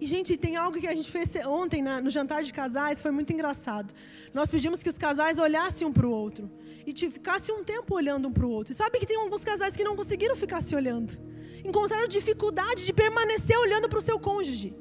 [0.00, 3.32] e, gente, tem algo que a gente fez ontem no jantar de casais, foi muito
[3.32, 3.94] engraçado.
[4.34, 6.50] Nós pedimos que os casais olhassem um para o outro.
[6.86, 8.72] E ficassem um tempo olhando um para o outro.
[8.72, 11.18] E sabe que tem alguns casais que não conseguiram ficar se olhando.
[11.64, 14.76] Encontraram dificuldade de permanecer olhando para o seu cônjuge.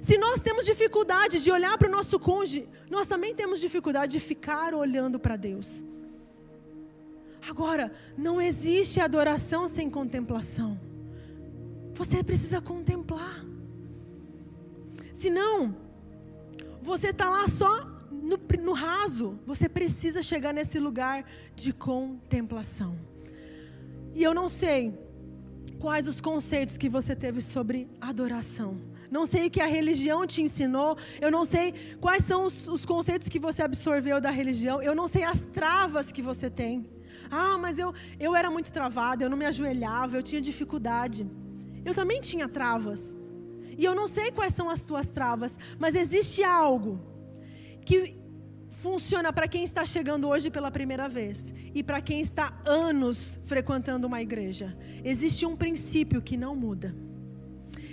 [0.00, 4.20] Se nós temos dificuldade de olhar para o nosso cônjuge, nós também temos dificuldade de
[4.20, 5.84] ficar olhando para Deus.
[7.46, 10.87] Agora, não existe adoração sem contemplação.
[11.98, 13.44] Você precisa contemplar.
[15.12, 15.76] Senão,
[16.80, 19.36] você está lá só no, no raso.
[19.44, 21.24] Você precisa chegar nesse lugar
[21.56, 22.96] de contemplação.
[24.14, 24.96] E eu não sei
[25.80, 28.78] quais os conceitos que você teve sobre adoração.
[29.10, 30.96] Não sei o que a religião te ensinou.
[31.20, 34.80] Eu não sei quais são os, os, conceitos que você absorveu da religião.
[34.80, 36.88] Eu não sei as travas que você tem.
[37.28, 41.26] Ah, mas eu, eu era muito travada, eu não me ajoelhava, eu tinha dificuldade.
[41.88, 43.16] Eu também tinha travas.
[43.80, 47.00] E eu não sei quais são as suas travas, mas existe algo
[47.86, 48.14] que
[48.82, 54.06] funciona para quem está chegando hoje pela primeira vez e para quem está anos frequentando
[54.06, 54.76] uma igreja.
[55.02, 56.94] Existe um princípio que não muda.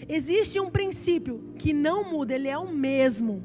[0.10, 3.44] Existe um princípio que não muda, ele é o mesmo.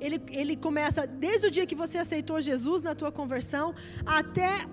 [0.00, 3.74] Ele, ele começa desde o dia que você aceitou Jesus na tua conversão
[4.04, 4.66] até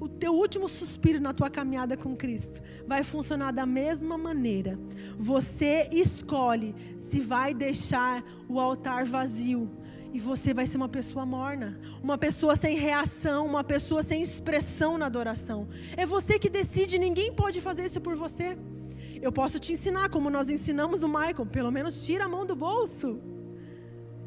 [0.00, 4.78] o teu último suspiro na tua caminhada com Cristo vai funcionar da mesma maneira.
[5.18, 9.70] Você escolhe se vai deixar o altar vazio
[10.12, 14.96] e você vai ser uma pessoa morna, uma pessoa sem reação, uma pessoa sem expressão
[14.96, 15.68] na adoração.
[15.96, 18.56] É você que decide, ninguém pode fazer isso por você.
[19.20, 22.54] Eu posso te ensinar como nós ensinamos o Michael, pelo menos tira a mão do
[22.54, 23.20] bolso.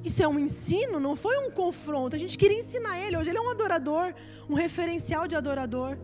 [0.03, 2.15] Isso é um ensino, não foi um confronto.
[2.15, 3.17] A gente queria ensinar ele.
[3.17, 4.13] Hoje ele é um adorador,
[4.49, 5.97] um referencial de adorador.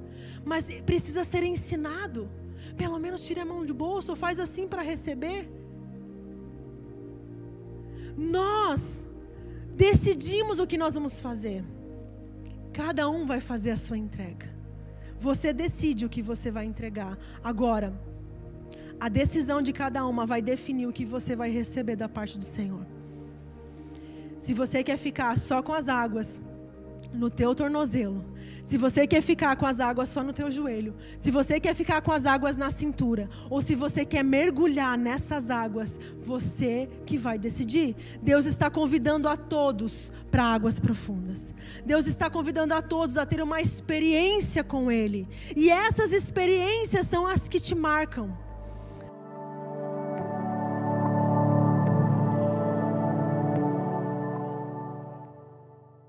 [0.46, 2.30] Mas precisa ser ensinado.
[2.76, 5.50] Pelo menos tire a mão de bolso, faz assim para receber.
[8.16, 9.06] Nós
[9.76, 11.64] decidimos o que nós vamos fazer.
[12.72, 14.48] Cada um vai fazer a sua entrega.
[15.20, 17.18] Você decide o que você vai entregar.
[17.44, 18.00] Agora,
[19.00, 22.46] a decisão de cada uma vai definir o que você vai receber da parte do
[22.46, 22.86] Senhor.
[24.38, 26.42] Se você quer ficar só com as águas
[27.14, 28.24] no teu tornozelo,
[28.68, 32.02] se você quer ficar com as águas só no teu joelho, se você quer ficar
[32.02, 37.40] com as águas na cintura, ou se você quer mergulhar nessas águas, você que vai
[37.40, 37.96] decidir.
[38.22, 41.54] Deus está convidando a todos para águas profundas.
[41.86, 45.30] Deus está convidando a todos a ter uma experiência com Ele.
[45.56, 48.47] E essas experiências são as que te marcam.